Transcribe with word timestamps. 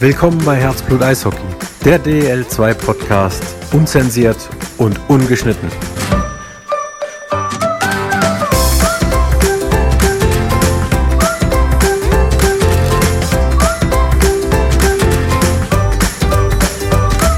Willkommen 0.00 0.40
bei 0.44 0.54
Herzblut 0.54 1.02
Eishockey, 1.02 1.42
der 1.84 1.98
DL2 1.98 2.72
Podcast, 2.74 3.42
unzensiert 3.72 4.36
und 4.76 4.96
ungeschnitten. 5.08 5.68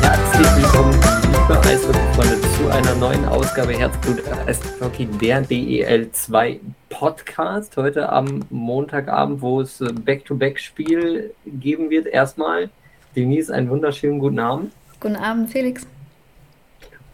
Herzlich 0.03 0.57
willkommen, 0.57 1.01
liebe 1.23 1.61
Eishockey-Freunde, 1.63 2.41
zu 2.59 2.69
einer 2.69 2.95
neuen 2.97 3.25
Ausgabe 3.25 3.73
Herzblut 3.73 4.23
Eishockey, 4.47 5.07
der 5.07 5.43
DEL2 5.47 6.61
Podcast. 7.01 7.79
Heute 7.79 8.11
am 8.11 8.45
Montagabend, 8.51 9.41
wo 9.41 9.63
es 9.63 9.81
äh, 9.81 9.91
Back-to-Back-Spiel 9.91 11.33
geben 11.47 11.89
wird. 11.89 12.07
Erstmal, 12.07 12.69
Denise, 13.17 13.49
einen 13.49 13.71
wunderschönen 13.71 14.19
guten 14.19 14.39
Abend. 14.39 14.73
Guten 15.01 15.17
Abend, 15.17 15.49
Felix. 15.49 15.87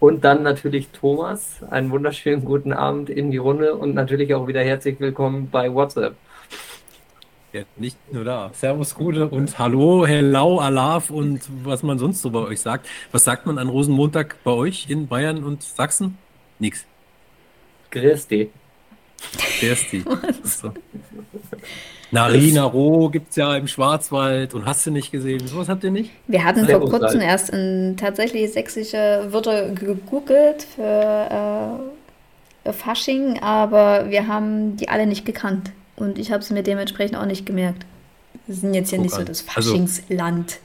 Und 0.00 0.24
dann 0.24 0.42
natürlich 0.42 0.88
Thomas, 0.88 1.62
einen 1.70 1.92
wunderschönen 1.92 2.44
guten 2.44 2.72
Abend 2.72 3.10
in 3.10 3.30
die 3.30 3.36
Runde 3.36 3.76
und 3.76 3.94
natürlich 3.94 4.34
auch 4.34 4.48
wieder 4.48 4.60
herzlich 4.60 4.98
willkommen 4.98 5.50
bei 5.52 5.72
WhatsApp. 5.72 6.16
Ja, 7.52 7.62
nicht 7.76 7.96
nur 8.12 8.24
da. 8.24 8.50
Servus, 8.54 8.92
Gute 8.92 9.28
und 9.28 9.56
Hallo, 9.56 10.04
Hello, 10.04 10.58
Alaf 10.58 11.10
und 11.10 11.42
was 11.62 11.84
man 11.84 12.00
sonst 12.00 12.22
so 12.22 12.30
bei 12.30 12.40
euch 12.40 12.60
sagt. 12.60 12.88
Was 13.12 13.22
sagt 13.22 13.46
man 13.46 13.56
an 13.56 13.68
Rosenmontag 13.68 14.34
bei 14.42 14.50
euch 14.50 14.90
in 14.90 15.06
Bayern 15.06 15.44
und 15.44 15.62
Sachsen? 15.62 16.18
Nix. 16.58 16.84
Grüß 17.92 18.26
dich. 18.26 18.50
Der 19.62 19.72
ist 19.72 19.90
die. 19.92 20.04
So. 20.44 20.72
Narina 22.12 22.62
Roh 22.64 23.08
gibt 23.08 23.30
es 23.30 23.36
ja 23.36 23.56
im 23.56 23.66
Schwarzwald 23.66 24.54
und 24.54 24.64
hast 24.64 24.86
du 24.86 24.90
nicht 24.90 25.10
gesehen? 25.10 25.46
Sowas 25.46 25.68
habt 25.68 25.82
ihr 25.84 25.90
nicht? 25.90 26.10
Wir 26.28 26.44
hatten 26.44 26.64
Sehr 26.64 26.78
vor 26.78 26.88
kurzem 26.88 27.20
Ralf. 27.20 27.30
erst 27.30 27.50
in 27.50 27.96
tatsächlich 27.98 28.52
sächsische 28.52 29.26
Wörter 29.30 29.70
gegoogelt 29.70 30.62
für 30.76 31.80
äh, 32.64 32.72
Fasching, 32.72 33.40
aber 33.42 34.08
wir 34.10 34.28
haben 34.28 34.76
die 34.76 34.88
alle 34.88 35.06
nicht 35.06 35.24
gekannt. 35.24 35.72
Und 35.96 36.18
ich 36.18 36.30
habe 36.30 36.44
sie 36.44 36.54
mir 36.54 36.62
dementsprechend 36.62 37.16
auch 37.16 37.26
nicht 37.26 37.44
gemerkt. 37.46 37.84
Wir 38.46 38.54
sind 38.54 38.74
jetzt 38.74 38.90
hier 38.90 38.98
Guck 38.98 39.06
nicht 39.06 39.14
so 39.16 39.24
das 39.24 39.44
Also- 39.54 39.70
Faschingsland. 39.72 40.58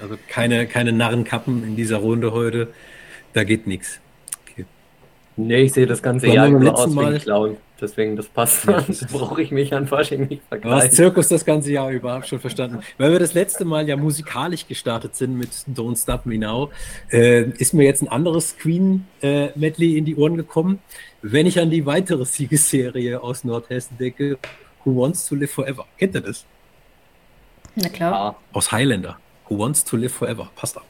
Also 0.00 0.16
keine, 0.28 0.66
keine 0.66 0.92
Narrenkappen 0.92 1.64
in 1.64 1.76
dieser 1.76 1.98
Runde 1.98 2.32
heute. 2.32 2.68
Da 3.32 3.44
geht 3.44 3.66
nichts. 3.66 3.98
Nee, 5.36 5.62
ich 5.62 5.72
sehe 5.74 5.86
das 5.86 6.02
ganze 6.02 6.28
Jahr 6.28 6.48
über 6.48 6.60
letzten 6.60 6.76
aus 6.76 6.86
wie 6.94 6.98
ein 6.98 7.04
Mal- 7.12 7.18
Clown. 7.20 7.56
Deswegen, 7.78 8.16
das 8.16 8.26
passt. 8.26 8.64
Ja, 8.64 8.80
das 8.86 9.04
brauche 9.06 9.42
ich 9.42 9.50
mich 9.50 9.74
an 9.74 9.86
Fasching 9.86 10.28
nicht 10.28 10.40
vergleichen. 10.48 10.90
Zirkus 10.92 11.28
das 11.28 11.44
ganze 11.44 11.72
Jahr 11.72 11.90
über, 11.90 12.14
hab 12.14 12.26
schon 12.26 12.40
verstanden. 12.40 12.78
Weil 12.96 13.12
wir 13.12 13.18
das 13.18 13.34
letzte 13.34 13.66
Mal 13.66 13.86
ja 13.86 13.98
musikalisch 13.98 14.66
gestartet 14.66 15.14
sind 15.14 15.36
mit 15.36 15.50
Don't 15.74 16.00
Stop 16.02 16.24
Me 16.24 16.38
Now, 16.38 16.70
äh, 17.12 17.42
ist 17.58 17.74
mir 17.74 17.84
jetzt 17.84 18.00
ein 18.00 18.08
anderes 18.08 18.56
Queen-Medley 18.56 19.98
in 19.98 20.06
die 20.06 20.16
Ohren 20.16 20.38
gekommen. 20.38 20.78
Wenn 21.20 21.44
ich 21.46 21.60
an 21.60 21.68
die 21.70 21.84
weitere 21.84 22.24
Siegesserie 22.24 23.22
aus 23.22 23.44
Nordhessen 23.44 23.98
denke, 23.98 24.38
Who 24.84 24.96
Wants 25.02 25.28
to 25.28 25.34
Live 25.34 25.50
Forever? 25.50 25.84
Kennt 25.98 26.14
ihr 26.14 26.22
das? 26.22 26.46
Na 27.74 27.90
klar. 27.90 28.36
Aus 28.54 28.72
Highlander. 28.72 29.18
Who 29.50 29.58
Wants 29.58 29.84
to 29.84 29.98
Live 29.98 30.14
Forever? 30.14 30.48
Passt 30.56 30.78
auch. 30.78 30.82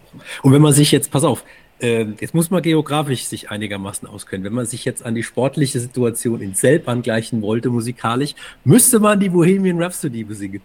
Und 0.43 0.53
wenn 0.53 0.63
man 0.63 0.73
sich 0.73 0.93
jetzt, 0.93 1.11
pass 1.11 1.25
auf, 1.25 1.41
äh, 1.41 1.45
jetzt 1.81 2.35
muss 2.35 2.51
man 2.51 2.63
geografisch 2.63 3.25
sich 3.25 3.51
einigermaßen 3.51 4.09
auskennen. 4.09 4.45
Wenn 4.45 4.55
man 4.55 4.67
sich 4.67 4.85
jetzt 4.85 5.05
an 5.05 5.15
die 5.15 5.23
sportliche 5.23 5.79
Situation 5.79 6.41
in 6.41 6.55
Selb 6.55 6.89
angleichen 6.89 7.43
wollte, 7.43 7.69
musikalisch, 7.69 8.35
müsste 8.65 8.99
man 8.99 9.21
die 9.21 9.29
Bohemian 9.29 9.83
Rhapsody 9.83 10.25
besingen. 10.25 10.63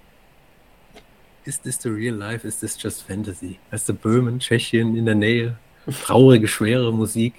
Is 1.44 1.60
this 1.60 1.82
the 1.82 1.90
real 1.90 2.16
life? 2.16 2.48
Is 2.48 2.60
this 2.60 2.82
just 2.82 3.02
fantasy? 3.02 3.60
Weißt 3.72 3.90
du, 3.90 3.94
Böhmen, 3.94 4.40
Tschechien 4.40 4.96
in 4.96 5.06
der 5.06 5.16
Nähe, 5.16 5.56
traurige, 6.04 6.48
schwere 6.48 6.94
Musik. 6.94 7.34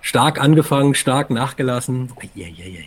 Stark 0.00 0.40
angefangen, 0.40 0.94
stark 0.94 1.30
nachgelassen. 1.30 2.10
Ja, 2.34 2.46
ja, 2.46 2.64
ja. 2.64 2.80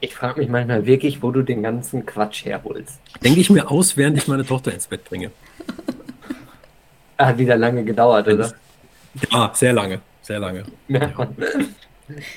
ich 0.00 0.14
frage 0.14 0.40
mich 0.40 0.48
manchmal 0.48 0.84
wirklich, 0.84 1.22
wo 1.22 1.30
du 1.30 1.42
den 1.42 1.62
ganzen 1.62 2.04
Quatsch 2.04 2.44
herholst. 2.44 2.98
Denke 3.22 3.40
ich 3.40 3.50
mir 3.50 3.70
aus, 3.70 3.96
während 3.96 4.18
ich 4.18 4.26
meine 4.26 4.44
Tochter 4.44 4.72
ins 4.72 4.86
Bett 4.86 5.04
bringe. 5.04 5.30
Hat 7.18 7.38
wieder 7.38 7.56
lange 7.56 7.84
gedauert, 7.84 8.28
oder? 8.28 8.52
Ja, 9.30 9.50
sehr 9.54 9.72
lange, 9.72 10.00
sehr 10.22 10.38
lange. 10.38 10.64
Ja. 10.88 11.10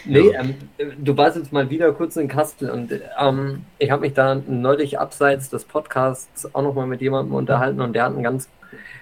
Nee, 0.06 0.31
ähm, 0.31 0.56
du 0.97 1.16
warst 1.16 1.38
jetzt 1.38 1.53
mal 1.53 1.69
wieder 1.69 1.91
kurz 1.94 2.16
in 2.16 2.28
Kastel 2.28 2.72
und 2.72 2.91
ähm, 3.19 3.66
ich 3.78 3.91
habe 3.91 4.01
mich 4.01 4.13
da 4.13 4.35
neulich 4.35 4.97
abseits 4.97 5.50
des 5.50 5.63
Podcasts 5.63 6.53
auch 6.56 6.63
nochmal 6.63 6.88
mit 6.88 7.01
jemandem 7.01 7.35
unterhalten 7.35 7.79
und 7.79 7.94
der 7.94 8.06
hat 8.06 8.13
einen 8.13 8.23
ganz, 8.23 8.50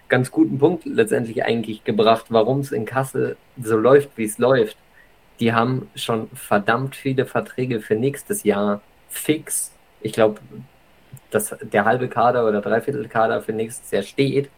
ganz 0.10 0.30
guten 0.30 0.60
Punkt 0.60 0.86
letztendlich 0.86 1.46
eigentlich 1.46 1.84
gebracht, 1.86 2.26
warum 2.30 2.60
es 2.60 2.74
in 2.74 2.86
Kassel 2.86 3.38
so 3.62 3.78
läuft, 3.78 4.10
wie 4.18 4.26
es 4.26 4.38
läuft. 4.40 4.78
Die 5.40 5.54
haben 5.54 5.90
schon 5.96 6.30
verdammt 6.34 6.96
viele 6.96 7.26
Verträge 7.26 7.80
für 7.80 7.96
nächstes 7.96 8.44
Jahr 8.44 8.82
fix. 9.08 9.72
Ich 10.02 10.12
glaube, 10.12 10.42
dass 11.32 11.56
der 11.62 11.86
halbe 11.86 12.10
Kader 12.10 12.48
oder 12.48 12.62
Dreiviertel 12.62 13.08
Kader 13.08 13.42
für 13.42 13.54
nächstes 13.54 13.90
Jahr 13.92 14.04
steht, 14.04 14.50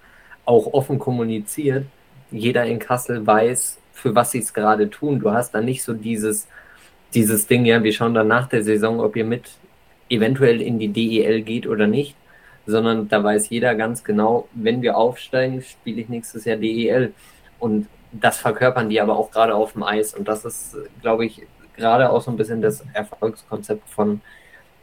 auch 0.46 0.74
offen 0.74 0.98
kommuniziert. 0.98 1.86
Jeder 2.32 2.66
in 2.66 2.80
Kassel 2.80 3.26
weiß, 3.26 3.80
für 3.94 4.16
was 4.16 4.32
sie 4.32 4.40
es 4.40 4.54
gerade 4.54 4.90
tun. 4.90 5.20
Du 5.20 5.32
hast 5.32 5.54
da 5.54 5.62
nicht 5.62 5.84
so 5.84 5.94
dieses, 5.94 6.48
dieses 7.14 7.48
Ding, 7.48 7.66
ja, 7.66 7.84
wir 7.84 7.94
schauen 7.94 8.14
dann 8.14 8.28
nach 8.28 8.48
der 8.48 8.64
Saison, 8.64 9.00
ob 9.00 9.16
ihr 9.16 9.26
mit 9.26 9.50
eventuell 10.10 10.62
in 10.62 10.80
die 10.80 10.88
DEL 10.90 11.42
geht 11.42 11.68
oder 11.68 11.88
nicht, 11.88 12.16
sondern 12.66 13.08
da 13.08 13.24
weiß 13.24 13.50
jeder 13.50 13.76
ganz 13.76 14.04
genau, 14.04 14.48
wenn 14.54 14.82
wir 14.82 14.98
aufsteigen, 14.98 15.62
spiele 15.62 16.02
ich 16.02 16.10
nächstes 16.10 16.46
Jahr 16.46 16.58
DEL. 16.58 17.14
Und 17.60 17.88
das 18.12 18.38
verkörpern 18.38 18.90
die 18.90 19.02
aber 19.02 19.18
auch 19.18 19.32
gerade 19.32 19.56
auf 19.56 19.74
dem 19.74 19.84
Eis. 19.84 20.14
Und 20.14 20.28
das 20.28 20.46
ist, 20.46 20.76
glaube 21.02 21.26
ich, 21.26 21.42
gerade 21.76 22.10
auch 22.10 22.22
so 22.22 22.32
ein 22.32 22.38
bisschen 22.38 22.62
das 22.62 22.84
Erfolgskonzept 22.94 23.88
von, 23.90 24.22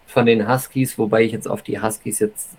von 0.06 0.26
den 0.26 0.48
Huskies, 0.48 0.98
wobei 0.98 1.24
ich 1.24 1.32
jetzt 1.32 1.48
auf 1.48 1.62
die 1.62 1.80
Huskies 1.80 2.18
jetzt 2.20 2.50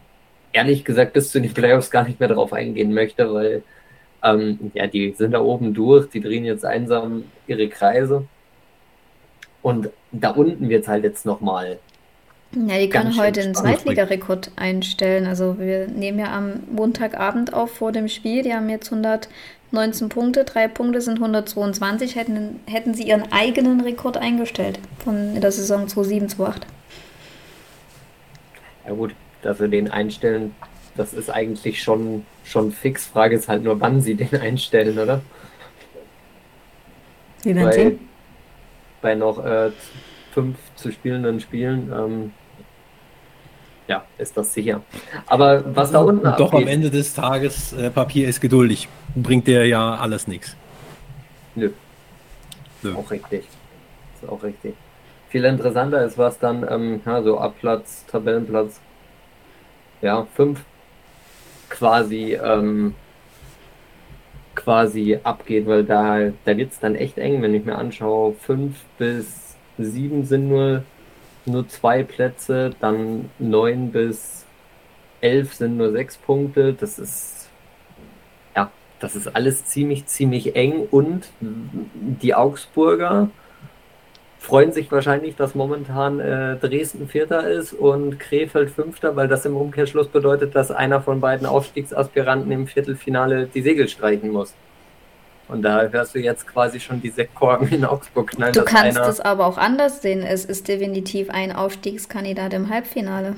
ehrlich 0.53 0.85
gesagt 0.85 1.13
bis 1.13 1.31
zu 1.31 1.39
den 1.41 1.53
Playoffs 1.53 1.91
gar 1.91 2.03
nicht 2.03 2.19
mehr 2.19 2.29
drauf 2.29 2.53
eingehen 2.53 2.93
möchte, 2.93 3.33
weil 3.33 3.63
ähm, 4.23 4.72
ja, 4.73 4.88
die 4.88 5.13
sind 5.17 5.31
da 5.31 5.41
oben 5.41 5.73
durch, 5.73 6.09
die 6.09 6.22
drehen 6.22 6.45
jetzt 6.45 6.66
einsam 6.66 7.23
ihre 7.47 7.67
Kreise. 7.69 8.25
Und 9.61 9.89
da 10.11 10.31
unten 10.31 10.69
wird 10.69 10.83
es 10.83 10.88
halt 10.88 11.03
jetzt 11.03 11.25
nochmal. 11.25 11.79
Ja, 12.53 12.78
die 12.78 12.89
können 12.89 13.17
heute 13.17 13.41
einen. 13.41 13.55
Zweitligarekord 13.55 14.51
einstellen. 14.55 15.25
Also 15.25 15.59
wir 15.59 15.88
nehmen 15.88 16.19
ja 16.19 16.35
am 16.35 16.63
Montagabend 16.72 17.53
auf 17.53 17.72
vor 17.72 17.91
dem 17.91 18.07
Spiel. 18.07 18.44
Die 18.44 18.53
haben 18.53 18.69
jetzt 18.69 18.91
119 18.91 20.09
Punkte, 20.09 20.45
drei 20.45 20.67
Punkte 20.67 21.01
sind 21.01 21.16
122. 21.16 22.16
Hätten, 22.16 22.59
hätten 22.66 22.94
sie 22.94 23.03
ihren 23.03 23.31
eigenen 23.31 23.81
Rekord 23.81 24.17
eingestellt 24.17 24.79
von 25.03 25.39
der 25.39 25.51
Saison 25.51 25.88
2007, 25.88 26.29
2008. 26.29 26.67
Ja 28.88 28.94
gut, 28.94 29.13
dass 29.41 29.57
sie 29.57 29.67
den 29.67 29.91
einstellen, 29.91 30.55
das 30.97 31.13
ist 31.13 31.30
eigentlich 31.30 31.81
schon, 31.81 32.25
schon 32.44 32.72
fix. 32.72 33.06
Frage 33.06 33.35
ist 33.35 33.47
halt 33.47 33.63
nur, 33.63 33.80
wann 33.80 34.02
sie 34.02 34.16
den 34.16 34.35
einstellen, 34.41 34.97
oder? 35.00 35.22
Werden 37.44 37.63
Bei, 37.63 37.96
bei 39.02 39.16
noch 39.16 39.44
äh, 39.44 39.72
fünf 40.34 40.58
zu 40.75 40.91
spielenden 40.91 41.40
Spielen, 41.40 41.91
ähm, 41.96 42.34
ja, 43.88 44.03
ist 44.18 44.35
das 44.35 44.53
sicher. 44.53 44.81
Aber 45.28 45.63
was 45.75 45.91
da 45.91 46.00
unten 46.00 46.28
Und 46.28 46.40
doch 46.40 46.52
am 46.52 46.63
abgeht- 46.63 46.68
Ende 46.74 46.90
des 46.91 47.14
Tages, 47.14 47.72
äh, 47.74 47.90
Papier 47.90 48.28
ist 48.28 48.41
geduldig. 48.41 48.90
Bringt 49.16 49.47
dir 49.47 49.66
ja 49.66 49.96
alles 49.96 50.28
nichts. 50.28 50.58
Nö. 51.56 51.69
Nö. 52.84 52.96
Auch 52.96 53.09
richtig. 53.09 53.46
Ist 54.22 54.29
auch 54.29 54.44
richtig. 54.44 54.74
Viel 55.29 55.46
interessanter 55.46 56.03
ist, 56.03 56.17
was 56.17 56.38
dann, 56.40 56.66
ähm, 56.70 57.02
ja, 57.05 57.22
so 57.23 57.40
ab 57.40 57.55
Platz, 57.59 58.05
Tabellenplatz, 58.08 58.79
ja, 60.02 60.28
5 60.35 60.59
quasi, 61.78 62.34
ähm, 62.34 62.96
quasi 64.56 65.20
abgeht, 65.24 65.68
weil 65.68 65.84
da, 65.84 66.32
da 66.46 66.58
wird 66.58 66.72
es 66.72 66.79
dann 66.79 66.96
echt 66.96 67.18
eng, 67.18 67.41
wenn 67.41 67.53
ich 67.53 67.66
mir 67.66 67.76
anschaue, 67.76 68.34
5 68.34 68.76
bis 68.97 69.56
7 69.78 70.26
sind 70.26 70.50
nur, 70.50 70.84
nur 71.46 71.68
zwei 71.68 72.03
Plätze, 72.03 72.72
dann 72.79 73.29
9 73.40 73.91
bis 73.91 74.46
11 75.22 75.53
sind 75.53 75.78
nur 75.78 75.91
6 75.91 76.18
Punkte, 76.18 76.74
das 76.74 76.97
ist, 76.97 77.50
ja, 78.56 78.72
das 79.00 79.16
ist 79.16 79.28
alles 79.35 79.66
ziemlich, 79.66 80.08
ziemlich 80.08 80.56
eng. 80.56 80.88
Und 80.90 81.29
die 81.40 82.34
Augsburger 82.34 83.29
freuen 84.39 84.72
sich 84.72 84.91
wahrscheinlich, 84.91 85.35
dass 85.35 85.55
momentan 85.55 86.19
äh, 86.19 86.55
Dresden 86.57 87.07
Vierter 87.07 87.47
ist 87.49 87.73
und 87.73 88.19
Krefeld 88.19 88.69
Fünfter, 88.69 89.16
weil 89.16 89.28
das 89.28 89.45
im 89.45 89.55
Umkehrschluss 89.55 90.07
bedeutet, 90.07 90.55
dass 90.55 90.72
einer 90.72 91.01
von 91.01 91.19
beiden 91.19 91.45
Aufstiegsaspiranten 91.45 92.51
im 92.51 92.67
Viertelfinale 92.67 93.47
die 93.47 93.61
Segel 93.61 93.87
streichen 93.87 94.31
muss. 94.31 94.53
Und 95.47 95.61
da 95.61 95.87
hörst 95.87 96.13
du 96.13 96.19
jetzt 96.19 96.45
quasi 96.45 96.79
schon 96.79 97.01
die 97.01 97.09
Sektkorken 97.09 97.69
in 97.69 97.85
Augsburg 97.85 98.31
knallen. 98.31 98.53
Du 98.53 98.63
kannst 98.63 98.99
es 98.99 99.22
aber 99.22 99.45
auch 99.45 99.57
anders 99.57 100.01
sehen. 100.01 100.22
Es 100.22 100.43
ist 100.43 100.67
definitiv 100.67 101.29
ein 101.29 101.53
Aufstiegskandidat 101.53 102.53
im 102.53 102.69
Halbfinale. 102.69 103.35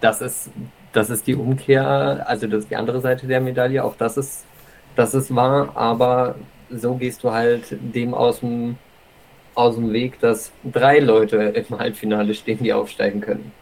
das 0.00 0.20
ist, 0.20 0.50
das 0.92 1.10
ist 1.10 1.26
die 1.26 1.34
Umkehr, 1.34 2.24
also 2.26 2.46
das 2.46 2.60
ist 2.64 2.70
die 2.70 2.76
andere 2.76 3.00
Seite 3.00 3.26
der 3.26 3.40
Medaille, 3.40 3.82
auch 3.84 3.96
das 3.96 4.16
ist, 4.16 4.44
das 4.94 5.14
ist 5.14 5.34
wahr, 5.34 5.70
aber 5.74 6.36
so 6.70 6.94
gehst 6.94 7.22
du 7.22 7.32
halt 7.32 7.76
dem 7.80 8.14
aus 8.14 8.40
dem, 8.40 8.78
aus 9.56 9.74
dem 9.74 9.92
Weg, 9.92 10.20
dass 10.20 10.52
drei 10.64 11.00
Leute 11.00 11.36
im 11.36 11.78
Halbfinale 11.78 12.34
stehen, 12.34 12.58
die 12.62 12.72
aufsteigen 12.72 13.20
können. 13.20 13.52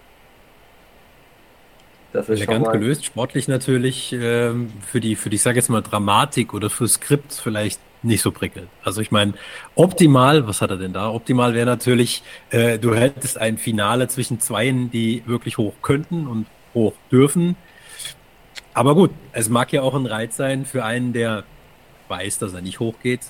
Das 2.13 2.29
ist 2.29 2.43
Elegant 2.43 2.71
gelöst, 2.71 3.05
sportlich 3.05 3.49
natürlich 3.49 4.13
ähm, 4.13 4.73
für 4.87 5.01
die, 5.01 5.17
für 5.17 5.31
die, 5.31 5.37
ich 5.37 5.43
sage 5.43 5.57
jetzt 5.57 5.69
mal, 5.69 5.83
Dramatik 5.83 6.55
oder 6.55 6.71
für 6.71 6.87
Skript 6.87 7.33
vielleicht 7.33 7.81
nicht 8.05 8.23
so 8.23 8.31
prickelnd. 8.31 8.69
Also 8.85 9.01
ich 9.01 9.11
meine, 9.11 9.35
optimal, 9.75 10.47
was 10.47 10.61
hat 10.61 10.71
er 10.71 10.77
denn 10.77 10.93
da? 10.93 11.11
Optimal 11.11 11.55
wäre 11.55 11.67
natürlich, 11.67 12.23
äh, 12.51 12.79
du 12.79 12.95
hättest 12.95 13.39
ein 13.39 13.59
Finale 13.59 14.07
zwischen 14.09 14.39
Zweien, 14.39 14.91
die 14.91 15.25
wirklich 15.27 15.59
hoch 15.59 15.75
könnten 15.83 16.29
und 16.29 16.47
hoch 16.73 16.93
dürfen. 17.11 17.57
Aber 18.75 18.95
gut, 18.95 19.11
es 19.33 19.49
mag 19.49 19.73
ja 19.73 19.83
auch 19.83 19.95
ein 19.95 20.07
Reiz 20.07 20.37
sein 20.37 20.67
für 20.67 20.85
einen, 20.85 21.13
der 21.13 21.45
weiß, 22.09 22.39
dass 22.39 22.53
er 22.55 22.61
nicht 22.61 22.81
hochgeht, 22.81 23.21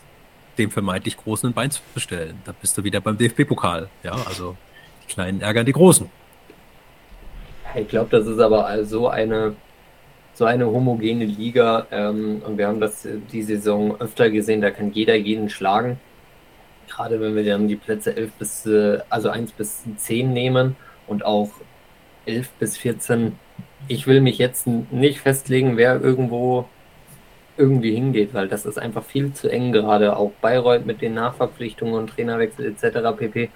dem 0.59 0.71
vermeintlich 0.71 1.17
Großen 1.17 1.51
ein 1.51 1.53
Bein 1.53 1.71
zu 1.71 1.81
stellen. 1.97 2.41
Da 2.45 2.53
bist 2.53 2.77
du 2.77 2.85
wieder 2.85 3.01
beim 3.01 3.19
DFB-Pokal. 3.19 3.89
Ja, 4.03 4.13
also 4.27 4.57
die 5.03 5.13
Kleinen 5.13 5.41
ärgern 5.41 5.67
die 5.67 5.73
Großen. 5.73 6.09
Ich 7.75 7.89
glaube, 7.89 8.11
das 8.11 8.27
ist 8.27 8.39
aber 8.39 8.85
so 8.85 9.09
eine, 9.09 9.57
so 10.35 10.45
eine 10.45 10.67
homogene 10.67 11.25
Liga 11.25 11.87
ähm, 11.91 12.41
und 12.47 12.57
wir 12.57 12.69
haben 12.69 12.81
das 12.81 13.07
die 13.33 13.43
Saison 13.43 14.01
öfter 14.01 14.31
gesehen, 14.31 14.61
da 14.61 14.71
kann 14.71 14.93
jeder 14.93 15.17
jeden 15.17 15.51
schlagen. 15.51 15.99
Gerade 16.89 17.21
wenn 17.21 17.35
wir 17.35 17.45
dann 17.45 17.67
die 17.67 17.77
Plätze 17.77 18.17
11 18.17 18.33
bis, 18.33 18.67
äh, 18.67 18.99
also 19.11 19.31
1 19.31 19.53
bis 19.53 19.83
10 19.97 20.33
nehmen 20.33 20.77
und 21.07 21.25
auch 21.25 21.51
11 22.27 22.51
bis 22.61 22.77
14. 22.77 23.37
Ich 23.89 24.07
will 24.07 24.21
mich 24.21 24.39
jetzt 24.39 24.67
nicht 24.67 25.21
festlegen, 25.21 25.77
wer 25.77 26.01
irgendwo 26.01 26.69
irgendwie 27.57 27.95
hingeht, 27.95 28.35
weil 28.35 28.49
das 28.49 28.67
ist 28.67 28.79
einfach 28.79 29.05
viel 29.05 29.33
zu 29.33 29.49
eng 29.49 29.73
gerade. 29.73 30.17
Auch 30.17 30.33
Bayreuth 30.41 30.87
mit 30.87 31.01
den 31.03 31.15
Nachverpflichtungen 31.15 31.95
und 31.95 32.11
Trainerwechsel 32.11 32.67
etc. 32.67 33.17
pp 33.17 33.51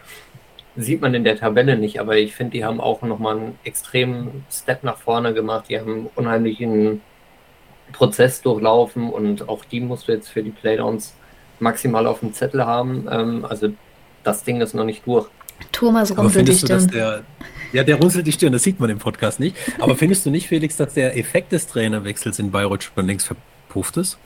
sieht 0.77 1.00
man 1.00 1.12
in 1.15 1.25
der 1.25 1.37
Tabelle 1.37 1.77
nicht, 1.77 1.99
aber 1.99 2.17
ich 2.17 2.35
finde, 2.35 2.53
die 2.53 2.65
haben 2.65 2.81
auch 2.81 3.03
nochmal 3.03 3.37
einen 3.37 3.59
extremen 3.65 4.45
Step 4.50 4.85
nach 4.85 4.97
vorne 4.97 5.35
gemacht. 5.35 5.67
Die 5.69 5.79
haben 5.79 5.93
einen 5.93 6.11
unheimlichen 6.15 7.00
Prozess 7.93 8.43
durchlaufen 8.43 9.11
und 9.11 9.49
auch 9.49 9.65
die 9.65 9.81
musst 9.81 10.06
du 10.06 10.12
jetzt 10.12 10.29
für 10.29 10.43
die 10.43 10.51
Playdowns 10.51 11.15
maximal 11.59 12.06
auf 12.06 12.21
dem 12.21 12.33
Zettel 12.33 12.65
haben. 12.65 13.09
Ähm, 13.11 13.44
also 13.44 13.71
das 14.23 14.44
Ding 14.44 14.61
ist 14.61 14.75
noch 14.75 14.85
nicht 14.85 15.05
durch. 15.06 15.27
Thomas 15.73 16.17
runzelt 16.17 16.47
die 16.47 16.55
Stirn. 16.55 16.87
Der, 16.89 17.25
ja, 17.73 17.83
der 17.83 17.97
runzelt 17.97 18.27
die 18.29 18.33
Stirn, 18.33 18.53
das 18.53 18.62
sieht 18.62 18.79
man 18.79 18.89
im 18.89 18.99
Podcast 18.99 19.41
nicht. 19.41 19.56
Aber 19.81 19.97
findest 19.97 20.25
du 20.27 20.31
nicht, 20.31 20.47
Felix, 20.47 20.77
dass 20.77 20.94
der 20.94 21.17
Effekt 21.17 21.51
des 21.51 21.67
Trainerwechsels 21.67 22.39
in 22.39 22.53
Bayreuth 22.53 22.85
schon 22.85 23.06
längst 23.06 23.27
verpufft 23.27 23.57
ist? 23.87 24.19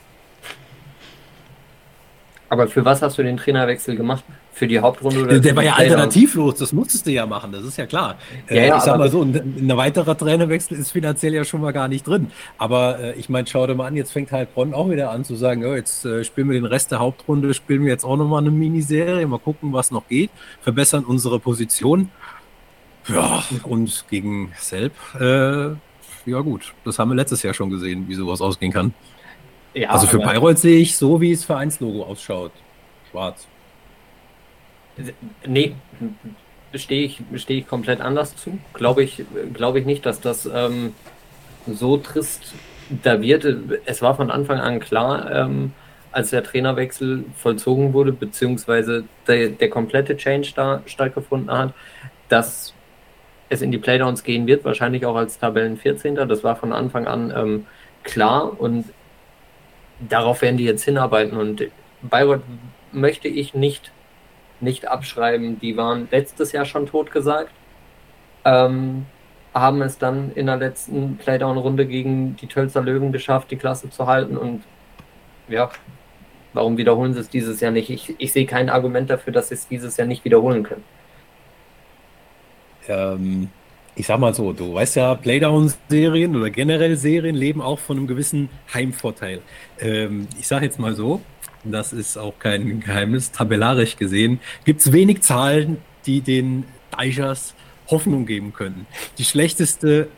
Aber 2.53 2.69
für 2.69 2.85
was 2.85 3.01
hast 3.01 3.17
du 3.17 3.23
den 3.23 3.39
Trainerwechsel 3.39 3.97
gemacht? 3.97 4.23
Für 4.53 4.67
die 4.67 4.79
Hauptrunde? 4.79 5.23
Oder 5.23 5.41
der 5.41 5.57
war 5.57 5.63
ja 5.63 5.73
alternativlos, 5.73 6.57
das 6.57 6.75
musstest 6.75 7.07
du 7.07 7.11
ja 7.11 7.25
machen, 7.25 7.51
das 7.51 7.65
ist 7.65 7.79
ja 7.79 7.87
klar. 7.87 8.19
Ja, 8.51 8.55
äh, 8.55 8.69
ja, 8.69 8.77
ich 8.77 8.83
sag 8.83 8.99
mal 8.99 9.11
so, 9.11 9.23
ein, 9.23 9.35
ein, 9.35 9.77
weiterer 9.79 10.15
Trainerwechsel 10.19 10.77
ist 10.77 10.91
finanziell 10.91 11.33
ja 11.33 11.47
schon 11.47 11.63
mal 11.63 11.73
gar 11.73 11.89
nicht 11.89 12.07
drin. 12.07 12.31
Aber 12.59 13.01
äh, 13.01 13.13
ich 13.15 13.31
meine, 13.31 13.47
schau 13.47 13.67
dir 13.67 13.75
mal 13.75 13.87
an, 13.87 13.97
jetzt 13.97 14.13
fängt 14.13 14.33
halt 14.33 14.55
Bonn 14.55 14.75
auch 14.75 14.91
wieder 14.91 15.11
an 15.11 15.25
zu 15.25 15.35
sagen, 15.35 15.65
oh, 15.65 15.75
jetzt 15.75 16.05
äh, 16.05 16.25
spielen 16.25 16.51
wir 16.51 16.53
den 16.53 16.67
Rest 16.67 16.91
der 16.91 16.99
Hauptrunde, 16.99 17.55
spielen 17.55 17.87
wir 17.87 17.91
jetzt 17.91 18.05
auch 18.05 18.19
nochmal 18.19 18.43
eine 18.43 18.51
Miniserie, 18.51 19.27
mal 19.27 19.39
gucken, 19.39 19.73
was 19.73 19.91
noch 19.91 20.07
geht, 20.09 20.31
verbessern 20.61 21.05
unsere 21.05 21.41
Position. 21.41 22.11
Ja, 23.09 23.43
und 23.63 24.05
gegen 24.11 24.53
Selb, 24.59 24.93
äh, 25.19 25.71
ja 26.27 26.41
gut, 26.41 26.75
das 26.85 26.99
haben 26.99 27.09
wir 27.09 27.15
letztes 27.15 27.43
Jahr 27.43 27.55
schon 27.55 27.71
gesehen, 27.71 28.05
wie 28.09 28.15
sowas 28.15 28.43
ausgehen 28.43 28.75
kann. 28.75 28.93
Ja, 29.75 29.91
also 29.91 30.07
für 30.07 30.19
Bayreuth 30.19 30.59
sehe 30.59 30.79
ich 30.79 30.97
so, 30.97 31.21
wie 31.21 31.33
es 31.33 31.45
Vereinslogo 31.45 32.05
ausschaut. 32.05 32.53
Schwarz. 33.11 33.47
Nee, 35.47 35.75
stehe 36.75 37.05
ich, 37.05 37.23
steh 37.37 37.59
ich 37.59 37.67
komplett 37.67 38.01
anders 38.01 38.37
zu. 38.37 38.59
Glaube 38.75 39.03
ich, 39.03 39.25
glaube 39.55 39.81
ich 39.81 39.87
nicht, 39.87 40.05
dass 40.05 40.21
das 40.21 40.47
ähm, 40.53 40.95
so 41.67 41.97
trist 41.97 42.55
da 43.03 43.21
wird. 43.21 43.47
Es 43.87 44.03
war 44.03 44.15
von 44.15 44.31
Anfang 44.31 44.61
an 44.61 44.81
klar, 44.81 45.31
ähm, 45.31 45.73
als 46.11 46.31
der 46.31 46.43
Trainerwechsel 46.43 47.25
vollzogen 47.37 47.95
wurde, 47.95 48.13
beziehungsweise 48.13 49.05
der, 49.27 49.49
der 49.49 49.71
komplette 49.71 50.17
Change 50.17 50.53
da 50.55 50.83
stattgefunden 50.85 51.51
hat, 51.57 51.73
dass 52.29 52.75
es 53.49 53.63
in 53.63 53.71
die 53.71 53.79
Playdowns 53.79 54.25
gehen 54.25 54.47
wird, 54.47 54.65
wahrscheinlich 54.65 55.07
auch 55.07 55.17
als 55.17 55.39
Tabellen 55.39 55.79
14. 55.79 56.15
Das 56.15 56.45
war 56.45 56.57
von 56.57 56.73
Anfang 56.73 57.07
an 57.07 57.33
ähm, 57.35 57.67
klar 58.03 58.61
und 58.61 58.85
darauf 60.09 60.43
werden 60.43 60.57
die 60.57 60.65
jetzt 60.65 60.85
hinarbeiten. 60.85 61.37
Und 61.37 61.69
Bayreuth 62.03 62.43
möchte 62.93 63.29
ich 63.29 63.55
nicht, 63.55 63.93
nicht 64.61 64.89
abschreiben. 64.89 65.59
Die 65.59 65.77
waren 65.77 66.09
letztes 66.11 66.53
Jahr 66.53 66.65
schon 66.65 66.87
totgesagt. 66.87 67.53
Ähm, 68.45 69.07
haben 69.55 69.83
es 69.83 69.99
dann 69.99 70.33
in 70.35 70.47
der 70.47 70.57
letzten 70.57 71.17
Playdown-Runde 71.19 71.87
gegen 71.87 72.37
die 72.37 72.47
Tölzer 72.47 72.81
Löwen 72.81 73.13
geschafft, 73.13 73.51
die 73.51 73.57
Klasse 73.57 73.91
zu 73.91 74.07
halten. 74.07 74.37
Und 74.37 74.63
ja, 75.49 75.71
warum 76.53 76.79
wiederholen 76.79 77.13
sie 77.13 77.21
es 77.21 77.29
dieses 77.29 77.61
Jahr 77.61 77.71
nicht? 77.71 77.91
Ich, 77.91 78.15
ich 78.19 78.33
sehe 78.33 78.47
kein 78.47 78.71
Argument 78.71 79.11
dafür, 79.11 79.33
dass 79.33 79.49
sie 79.49 79.55
es 79.55 79.69
dieses 79.69 79.97
Jahr 79.97 80.09
nicht 80.09 80.25
wiederholen 80.25 80.63
können. 80.63 80.85
Ähm, 82.89 83.51
ich 83.95 84.07
sag 84.07 84.19
mal 84.19 84.35
so, 84.35 84.53
du 84.53 84.75
weißt 84.75 84.97
ja, 84.97 85.15
Playdown-Serien 85.15 86.35
oder 86.35 86.51
generell 86.51 86.97
Serien 86.97 87.37
leben 87.37 87.61
auch 87.61 87.79
von 87.79 87.99
einem 87.99 88.07
gewissen 88.07 88.49
Heimvorteil. 88.73 89.43
Ähm, 89.79 90.29
ich 90.39 90.47
sag 90.47 90.63
jetzt 90.63 90.79
mal 90.79 90.95
so, 90.95 91.21
das 91.65 91.93
ist 91.93 92.17
auch 92.17 92.39
kein 92.39 92.81
Geheimnis, 92.81 93.31
tabellarisch 93.31 93.97
gesehen, 93.97 94.41
gibt 94.65 94.81
es 94.81 94.93
wenig 94.93 95.21
Zahlen, 95.21 95.79
die 96.07 96.21
den 96.21 96.65
Deichers 96.91 97.55
Hoffnung 97.89 98.27
geben 98.27 98.53
können. 98.53 98.87
Die 99.19 99.25
schlechteste 99.25 100.09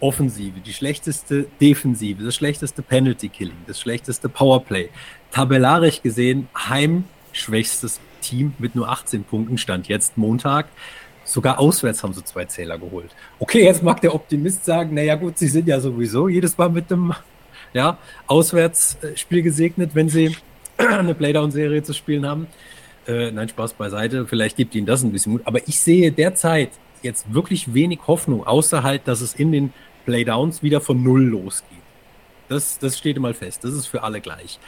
Offensive, 0.00 0.60
die 0.60 0.72
schlechteste 0.72 1.46
Defensive, 1.60 2.22
das 2.24 2.34
schlechteste 2.34 2.82
Penalty-Killing, 2.82 3.56
das 3.66 3.80
schlechteste 3.80 4.28
Powerplay. 4.28 4.90
Tabellarisch 5.30 6.02
gesehen 6.02 6.48
heimschwächstes 6.56 8.00
Team 8.20 8.54
mit 8.58 8.74
nur 8.74 8.88
18 8.88 9.24
Punkten, 9.24 9.58
stand 9.58 9.88
jetzt 9.88 10.18
Montag. 10.18 10.66
Sogar 11.24 11.58
auswärts 11.58 12.02
haben 12.02 12.12
sie 12.12 12.24
zwei 12.24 12.44
Zähler 12.46 12.78
geholt. 12.78 13.14
Okay, 13.38 13.64
jetzt 13.64 13.82
mag 13.82 14.00
der 14.00 14.14
Optimist 14.14 14.64
sagen, 14.64 14.94
naja 14.94 15.14
gut, 15.14 15.38
sie 15.38 15.48
sind 15.48 15.68
ja 15.68 15.80
sowieso 15.80 16.28
jedes 16.28 16.58
Mal 16.58 16.68
mit 16.68 16.90
dem 16.90 17.12
ja, 17.72 17.98
Auswärtsspiel 18.26 19.42
gesegnet, 19.42 19.94
wenn 19.94 20.08
sie 20.08 20.36
eine 20.76 21.14
Playdown-Serie 21.14 21.82
zu 21.82 21.92
spielen 21.94 22.26
haben. 22.26 22.46
Äh, 23.06 23.30
nein, 23.30 23.48
Spaß 23.48 23.74
beiseite. 23.74 24.26
Vielleicht 24.26 24.56
gibt 24.56 24.74
ihnen 24.74 24.86
das 24.86 25.02
ein 25.02 25.12
bisschen 25.12 25.32
Mut. 25.32 25.42
Aber 25.44 25.66
ich 25.66 25.80
sehe 25.80 26.12
derzeit 26.12 26.70
jetzt 27.02 27.32
wirklich 27.32 27.74
wenig 27.74 28.00
Hoffnung, 28.06 28.46
außer 28.46 28.82
halt, 28.82 29.08
dass 29.08 29.20
es 29.20 29.34
in 29.34 29.52
den 29.52 29.72
Playdowns 30.04 30.62
wieder 30.62 30.80
von 30.80 31.02
Null 31.02 31.22
losgeht. 31.22 31.78
Das, 32.48 32.78
das 32.78 32.98
steht 32.98 33.18
mal 33.18 33.34
fest. 33.34 33.64
Das 33.64 33.72
ist 33.72 33.86
für 33.86 34.02
alle 34.02 34.20
gleich. 34.20 34.58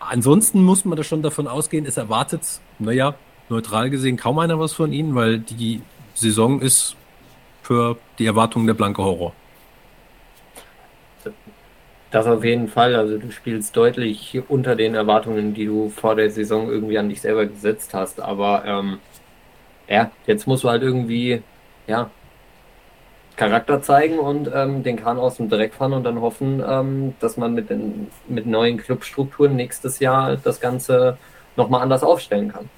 Ansonsten 0.00 0.62
muss 0.62 0.84
man 0.84 0.96
da 0.96 1.04
schon 1.04 1.22
davon 1.22 1.46
ausgehen, 1.46 1.84
es 1.86 1.96
erwartet, 1.96 2.42
naja, 2.78 3.16
neutral 3.50 3.90
gesehen 3.90 4.16
kaum 4.16 4.38
einer 4.38 4.58
was 4.58 4.72
von 4.72 4.92
ihnen, 4.92 5.14
weil 5.14 5.38
die 5.38 5.82
Saison 6.14 6.60
ist 6.60 6.96
für 7.62 7.96
die 8.18 8.26
Erwartungen 8.26 8.66
der 8.66 8.74
blanke 8.74 9.02
Horror. 9.02 9.32
Das 12.10 12.26
auf 12.26 12.42
jeden 12.42 12.68
Fall. 12.68 12.94
Also 12.94 13.18
du 13.18 13.30
spielst 13.30 13.76
deutlich 13.76 14.40
unter 14.48 14.74
den 14.74 14.94
Erwartungen, 14.94 15.52
die 15.52 15.66
du 15.66 15.90
vor 15.90 16.14
der 16.14 16.30
Saison 16.30 16.70
irgendwie 16.70 16.98
an 16.98 17.08
dich 17.10 17.20
selber 17.20 17.44
gesetzt 17.44 17.92
hast. 17.92 18.20
Aber 18.20 18.64
ähm, 18.64 18.98
ja, 19.88 20.10
jetzt 20.26 20.46
musst 20.46 20.64
du 20.64 20.70
halt 20.70 20.82
irgendwie 20.82 21.42
ja, 21.86 22.10
Charakter 23.36 23.82
zeigen 23.82 24.18
und 24.18 24.50
ähm, 24.52 24.82
den 24.82 24.96
Kahn 24.96 25.18
aus 25.18 25.36
dem 25.36 25.48
Dreck 25.48 25.74
fahren 25.74 25.92
und 25.92 26.04
dann 26.04 26.20
hoffen, 26.20 26.62
ähm, 26.66 27.14
dass 27.20 27.36
man 27.36 27.54
mit, 27.54 27.70
den, 27.70 28.08
mit 28.26 28.46
neuen 28.46 28.78
Clubstrukturen 28.78 29.54
nächstes 29.54 30.00
Jahr 30.00 30.36
das 30.36 30.60
Ganze 30.60 31.18
nochmal 31.56 31.82
anders 31.82 32.02
aufstellen 32.02 32.52
kann. 32.52 32.70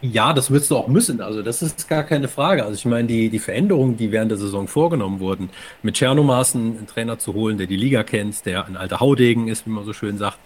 Ja, 0.00 0.32
das 0.32 0.50
wirst 0.50 0.70
du 0.70 0.76
auch 0.76 0.88
müssen. 0.88 1.20
Also 1.20 1.42
das 1.42 1.62
ist 1.62 1.88
gar 1.88 2.02
keine 2.02 2.26
Frage. 2.26 2.64
Also 2.64 2.74
ich 2.74 2.84
meine, 2.84 3.06
die, 3.06 3.28
die 3.28 3.38
Veränderungen, 3.38 3.96
die 3.96 4.10
während 4.10 4.30
der 4.30 4.38
Saison 4.38 4.66
vorgenommen 4.66 5.20
wurden, 5.20 5.50
mit 5.82 5.94
Tschernomaßen 5.94 6.78
einen 6.78 6.86
Trainer 6.86 7.18
zu 7.18 7.34
holen, 7.34 7.58
der 7.58 7.68
die 7.68 7.76
Liga 7.76 8.02
kennt, 8.02 8.44
der 8.44 8.66
ein 8.66 8.76
alter 8.76 8.98
Haudegen 8.98 9.46
ist, 9.46 9.66
wie 9.66 9.70
man 9.70 9.84
so 9.84 9.92
schön 9.92 10.18
sagt, 10.18 10.38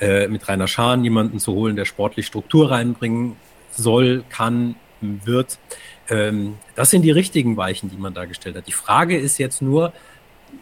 äh, 0.00 0.26
mit 0.28 0.48
Rainer 0.48 0.68
Schahn 0.68 1.04
jemanden 1.04 1.38
zu 1.38 1.52
holen, 1.52 1.76
der 1.76 1.84
sportlich 1.84 2.26
Struktur 2.26 2.70
reinbringen 2.70 3.36
soll, 3.70 4.24
kann, 4.30 4.74
wird. 5.00 5.58
Ähm, 6.08 6.54
das 6.74 6.90
sind 6.90 7.02
die 7.02 7.10
richtigen 7.10 7.56
Weichen, 7.56 7.90
die 7.90 7.96
man 7.96 8.14
da 8.14 8.24
gestellt 8.24 8.56
hat. 8.56 8.66
Die 8.66 8.72
Frage 8.72 9.18
ist 9.18 9.38
jetzt 9.38 9.62
nur, 9.62 9.92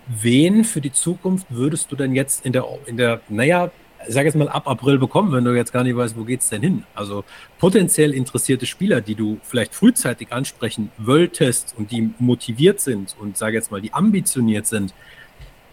wen 0.09 0.65
für 0.65 0.81
die 0.81 0.93
Zukunft 0.93 1.47
würdest 1.51 1.93
du 1.93 1.97
denn 1.97 2.15
jetzt 2.15 2.45
in 2.45 2.53
der, 2.53 2.65
in 2.87 2.97
der, 2.97 3.21
naja, 3.29 3.71
sage 4.09 4.27
jetzt 4.27 4.37
mal, 4.37 4.49
ab 4.49 4.69
April 4.69 4.99
bekommen, 4.99 5.33
wenn 5.33 5.45
du 5.45 5.55
jetzt 5.55 5.73
gar 5.73 5.83
nicht 5.83 5.97
weißt, 5.97 6.17
wo 6.17 6.25
geht 6.25 6.41
es 6.41 6.49
denn 6.49 6.63
hin. 6.63 6.85
Also 6.95 7.25
potenziell 7.59 8.13
interessierte 8.13 8.67
Spieler, 8.67 9.01
die 9.01 9.15
du 9.15 9.39
vielleicht 9.43 9.75
frühzeitig 9.75 10.33
ansprechen 10.33 10.91
wolltest 10.99 11.75
und 11.77 11.91
die 11.91 12.11
motiviert 12.19 12.81
sind 12.81 13.17
und 13.19 13.37
sage 13.37 13.57
jetzt 13.57 13.71
mal, 13.71 13.81
die 13.81 13.93
ambitioniert 13.93 14.67
sind, 14.67 14.95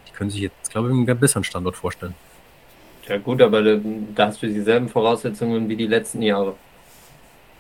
die 0.08 0.12
können 0.14 0.30
sich 0.30 0.42
jetzt, 0.42 0.72
glaube 0.72 0.90
ich, 0.90 0.94
einen 0.94 1.20
besseren 1.20 1.44
Standort 1.44 1.76
vorstellen. 1.76 2.16
Ja 3.08 3.18
gut, 3.18 3.42
aber 3.42 3.62
da 3.62 4.28
hast 4.28 4.42
du 4.42 4.48
dieselben 4.48 4.88
Voraussetzungen 4.88 5.68
wie 5.68 5.76
die 5.76 5.88
letzten 5.88 6.22
Jahre. 6.22 6.56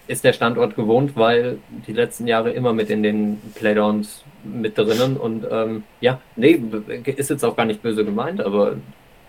Ist 0.07 0.23
der 0.23 0.33
Standort 0.33 0.75
gewohnt, 0.75 1.15
weil 1.15 1.59
die 1.87 1.93
letzten 1.93 2.27
Jahre 2.27 2.51
immer 2.51 2.73
mit 2.73 2.89
in 2.89 3.03
den 3.03 3.41
Playdowns 3.55 4.23
mit 4.43 4.77
drinnen 4.77 5.17
und 5.17 5.45
ähm, 5.49 5.83
ja, 6.01 6.19
nee, 6.35 6.61
ist 7.05 7.29
jetzt 7.29 7.45
auch 7.45 7.55
gar 7.55 7.65
nicht 7.65 7.81
böse 7.81 8.03
gemeint, 8.03 8.41
aber 8.41 8.75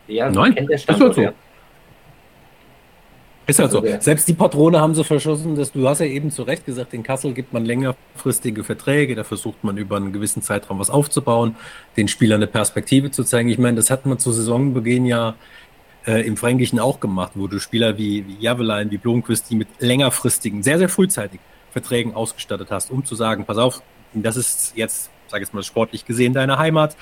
ja, 0.07 0.31
Nein, 0.31 0.55
kennt 0.55 0.71
der 0.71 0.79
Standort, 0.79 1.13
ist 1.13 1.17
halt 1.17 1.27
so. 1.27 1.33
Ja. 1.33 1.33
Ist 3.47 3.59
halt 3.59 3.71
so. 3.73 3.81
Also, 3.81 4.01
Selbst 4.01 4.27
die 4.29 4.33
Patrone 4.33 4.81
haben 4.81 4.95
sie 4.95 5.05
verschossen, 5.05 5.55
dass 5.55 5.73
du 5.73 5.87
hast 5.87 6.01
ja 6.01 6.07
eben 6.07 6.31
zu 6.31 6.45
Recht 6.45 6.65
gesagt, 6.65 6.95
in 6.95 7.03
Kassel 7.03 7.35
gibt 7.35 7.53
man 7.53 7.65
längerfristige 7.65 8.65
Verträge, 8.65 9.15
da 9.15 9.25
versucht 9.25 9.63
man 9.65 9.77
über 9.77 9.97
einen 9.97 10.13
gewissen 10.13 10.43
Zeitraum 10.43 10.79
was 10.79 10.91
aufzubauen, 10.91 11.57
den 11.97 12.09
Spielern 12.09 12.37
eine 12.37 12.47
Perspektive 12.47 13.11
zu 13.11 13.23
zeigen. 13.25 13.49
Ich 13.51 13.59
meine, 13.59 13.77
das 13.77 13.91
hat 13.91 14.07
man 14.07 14.19
zu 14.19 14.33
Saisonbeginn 14.33 15.05
ja 15.05 15.35
äh, 16.07 16.27
im 16.27 16.37
Fränkischen 16.37 16.79
auch 16.79 17.01
gemacht, 17.01 17.33
wo 17.35 17.47
du 17.47 17.59
Spieler 17.59 17.99
wie, 17.99 18.27
wie 18.27 18.37
Javelein, 18.41 18.91
wie 18.91 18.99
Blomqvist, 18.99 19.51
die 19.51 19.57
mit 19.57 19.69
längerfristigen, 19.79 20.63
sehr, 20.63 20.79
sehr 20.79 20.89
frühzeitig 20.89 21.41
Verträgen 21.71 22.15
ausgestattet 22.15 22.69
hast, 22.71 22.91
um 22.91 23.05
zu 23.05 23.15
sagen, 23.15 23.45
pass 23.45 23.59
auf, 23.59 23.83
das 24.15 24.37
ist 24.37 24.73
jetzt, 24.77 25.11
sag 25.27 25.41
ich 25.41 25.49
jetzt 25.49 25.55
mal 25.55 25.63
sportlich 25.63 26.07
gesehen, 26.07 26.33
deine 26.33 26.59
Heimat. 26.59 26.97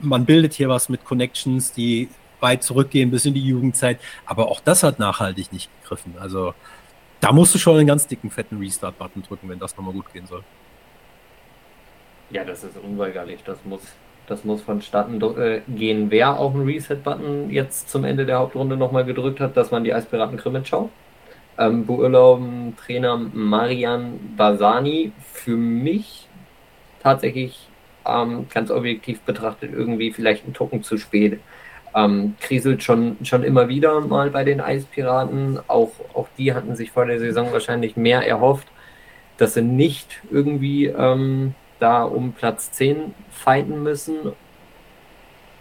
Man 0.00 0.24
bildet 0.26 0.54
hier 0.54 0.68
was 0.68 0.88
mit 0.88 1.04
Connections, 1.04 1.72
die 1.72 2.08
weit 2.40 2.62
zurückgehen 2.62 3.10
bis 3.10 3.24
in 3.24 3.34
die 3.34 3.46
Jugendzeit. 3.46 4.00
Aber 4.26 4.48
auch 4.48 4.60
das 4.60 4.82
hat 4.82 4.98
nachhaltig 4.98 5.52
nicht 5.52 5.70
gegriffen. 5.82 6.14
Also 6.18 6.54
da 7.20 7.32
musst 7.32 7.54
du 7.54 7.58
schon 7.58 7.78
einen 7.78 7.86
ganz 7.86 8.06
dicken, 8.06 8.30
fetten 8.30 8.58
Restart-Button 8.58 9.22
drücken, 9.22 9.48
wenn 9.48 9.58
das 9.58 9.76
nochmal 9.76 9.92
gut 9.92 10.12
gehen 10.12 10.26
soll. 10.26 10.42
Ja, 12.30 12.44
das 12.44 12.62
ist 12.64 12.76
unweigerlich. 12.76 13.42
Das 13.44 13.58
muss, 13.64 13.82
das 14.26 14.44
muss 14.44 14.62
vonstatten 14.62 15.20
äh, 15.38 15.62
gehen. 15.68 16.10
Wer 16.10 16.38
auch 16.38 16.54
einen 16.54 16.64
Reset-Button 16.64 17.50
jetzt 17.50 17.90
zum 17.90 18.04
Ende 18.04 18.26
der 18.26 18.38
Hauptrunde 18.38 18.76
nochmal 18.76 19.04
gedrückt 19.04 19.40
hat, 19.40 19.56
das 19.56 19.72
waren 19.72 19.84
die 19.84 19.94
Eispiraten 19.94 20.36
Krimitschau. 20.36 20.90
Ähm, 21.56 21.86
beurlauben 21.86 22.76
Trainer 22.76 23.16
Marian 23.16 24.36
Basani 24.36 25.10
für 25.32 25.56
mich 25.56 26.28
tatsächlich 27.02 27.68
ähm, 28.06 28.46
ganz 28.52 28.70
objektiv 28.70 29.20
betrachtet 29.22 29.72
irgendwie 29.72 30.12
vielleicht 30.12 30.46
ein 30.46 30.54
Tucken 30.54 30.84
zu 30.84 30.98
spät 30.98 31.40
ähm, 31.94 32.36
kriselt 32.40 32.82
schon, 32.82 33.16
schon 33.22 33.42
immer 33.42 33.68
wieder 33.68 34.00
mal 34.00 34.30
bei 34.30 34.44
den 34.44 34.60
Eispiraten. 34.60 35.58
Auch, 35.68 35.92
auch 36.14 36.28
die 36.36 36.54
hatten 36.54 36.76
sich 36.76 36.90
vor 36.90 37.06
der 37.06 37.18
Saison 37.18 37.52
wahrscheinlich 37.52 37.96
mehr 37.96 38.26
erhofft, 38.26 38.68
dass 39.36 39.54
sie 39.54 39.62
nicht 39.62 40.20
irgendwie 40.30 40.86
ähm, 40.86 41.54
da 41.78 42.02
um 42.02 42.32
Platz 42.32 42.72
10 42.72 43.14
fighten 43.30 43.82
müssen. 43.82 44.32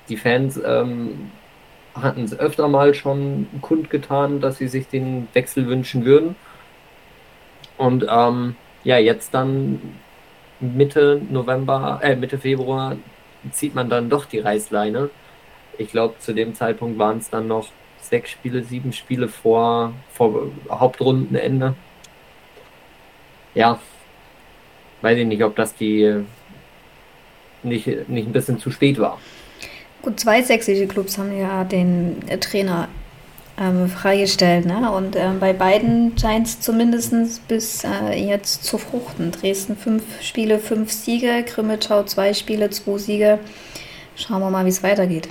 Die 0.10 0.18
Fans 0.18 0.60
ähm, 0.64 1.32
hatten 1.94 2.24
es 2.24 2.38
öfter 2.38 2.68
mal 2.68 2.94
schon 2.94 3.48
kundgetan, 3.62 4.40
dass 4.42 4.58
sie 4.58 4.68
sich 4.68 4.88
den 4.88 5.28
Wechsel 5.34 5.68
wünschen 5.68 6.06
würden. 6.06 6.36
Und 7.78 8.06
ähm, 8.10 8.56
ja, 8.84 8.98
jetzt 8.98 9.34
dann 9.34 9.82
Mitte 10.60 11.22
November, 11.30 12.00
äh, 12.02 12.16
Mitte 12.16 12.38
Februar 12.38 12.96
zieht 13.52 13.76
man 13.76 13.90
dann 13.90 14.10
doch 14.10 14.26
die 14.26 14.40
Reißleine 14.40 15.10
ich 15.78 15.90
glaube, 15.90 16.16
zu 16.20 16.34
dem 16.34 16.56
Zeitpunkt 16.56 16.98
waren 16.98 17.20
es 17.20 17.30
dann 17.30 17.48
noch 17.48 17.68
sechs 18.02 18.32
Spiele, 18.32 18.64
sieben 18.64 18.94
Spiele 18.94 19.28
vor, 19.28 19.94
vor 20.14 20.50
Hauptrundenende. 20.70 21.76
Ja, 23.54 23.80
weiß 25.02 25.18
ich 25.18 25.26
nicht, 25.26 25.44
ob 25.44 25.56
das 25.56 25.76
die 25.76 26.24
nicht, 27.64 27.88
nicht 28.10 28.28
ein 28.28 28.34
bisschen 28.34 28.60
zu 28.60 28.72
spät 28.72 29.00
war. 29.00 29.20
Gut, 30.02 30.20
zwei 30.20 30.42
sächsische 30.42 30.88
Clubs 30.88 31.18
haben 31.18 31.36
ja 31.38 31.64
den 31.64 32.22
Trainer 32.40 32.88
ähm, 33.60 33.90
freigestellt. 33.90 34.66
Ne? 34.66 34.92
Und 34.92 35.16
ähm, 35.16 35.40
bei 35.40 35.54
beiden 35.54 36.18
scheint 36.18 36.48
es 36.48 36.62
zumindest 36.62 37.48
bis 37.48 37.84
äh, 37.84 38.14
jetzt 38.16 38.64
zu 38.64 38.78
fruchten. 38.78 39.32
Dresden 39.32 39.76
fünf 39.76 40.04
Spiele, 40.22 40.60
fünf 40.60 40.92
Siege, 40.92 41.44
Krimitschau 41.44 42.04
zwei 42.04 42.34
Spiele, 42.34 42.70
zwei 42.70 42.98
Siege. 43.00 43.40
Schauen 44.16 44.40
wir 44.40 44.50
mal, 44.50 44.66
wie 44.66 44.70
es 44.70 44.84
weitergeht 44.84 45.28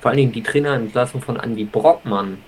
vor 0.00 0.10
allen 0.10 0.18
Dingen 0.18 0.32
die 0.32 0.42
Trainerentlassung 0.42 1.20
von 1.20 1.38
Andy 1.38 1.64
Brockmann. 1.64 2.38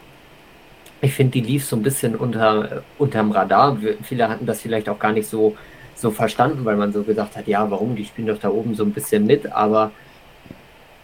Ich 1.00 1.14
finde, 1.14 1.32
die 1.32 1.40
lief 1.40 1.64
so 1.64 1.76
ein 1.76 1.82
bisschen 1.82 2.14
unter, 2.14 2.82
unterm 2.98 3.32
Radar. 3.32 3.78
Viele 4.02 4.28
hatten 4.28 4.46
das 4.46 4.60
vielleicht 4.60 4.88
auch 4.88 4.98
gar 4.98 5.12
nicht 5.12 5.28
so, 5.28 5.56
so 5.94 6.10
verstanden, 6.10 6.64
weil 6.64 6.76
man 6.76 6.92
so 6.92 7.02
gesagt 7.02 7.36
hat, 7.36 7.46
ja, 7.48 7.70
warum, 7.70 7.96
die 7.96 8.04
spielen 8.04 8.28
doch 8.28 8.38
da 8.38 8.50
oben 8.50 8.74
so 8.74 8.84
ein 8.84 8.92
bisschen 8.92 9.26
mit, 9.26 9.50
aber 9.50 9.90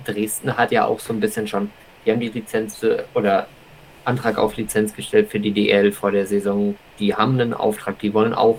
Dresden 0.04 0.56
hat 0.56 0.70
ja 0.70 0.84
auch 0.84 1.00
so 1.00 1.12
ein 1.12 1.20
bisschen 1.20 1.48
schon, 1.48 1.70
die 2.04 2.12
haben 2.12 2.20
die 2.20 2.28
Lizenz 2.28 2.84
oder 3.14 3.48
Antrag 4.04 4.38
auf 4.38 4.56
Lizenz 4.56 4.94
gestellt 4.94 5.30
für 5.30 5.40
die 5.40 5.50
DL 5.50 5.90
vor 5.90 6.12
der 6.12 6.26
Saison. 6.26 6.76
Die 7.00 7.14
haben 7.14 7.40
einen 7.40 7.54
Auftrag, 7.54 7.98
die 7.98 8.14
wollen 8.14 8.34
auch 8.34 8.58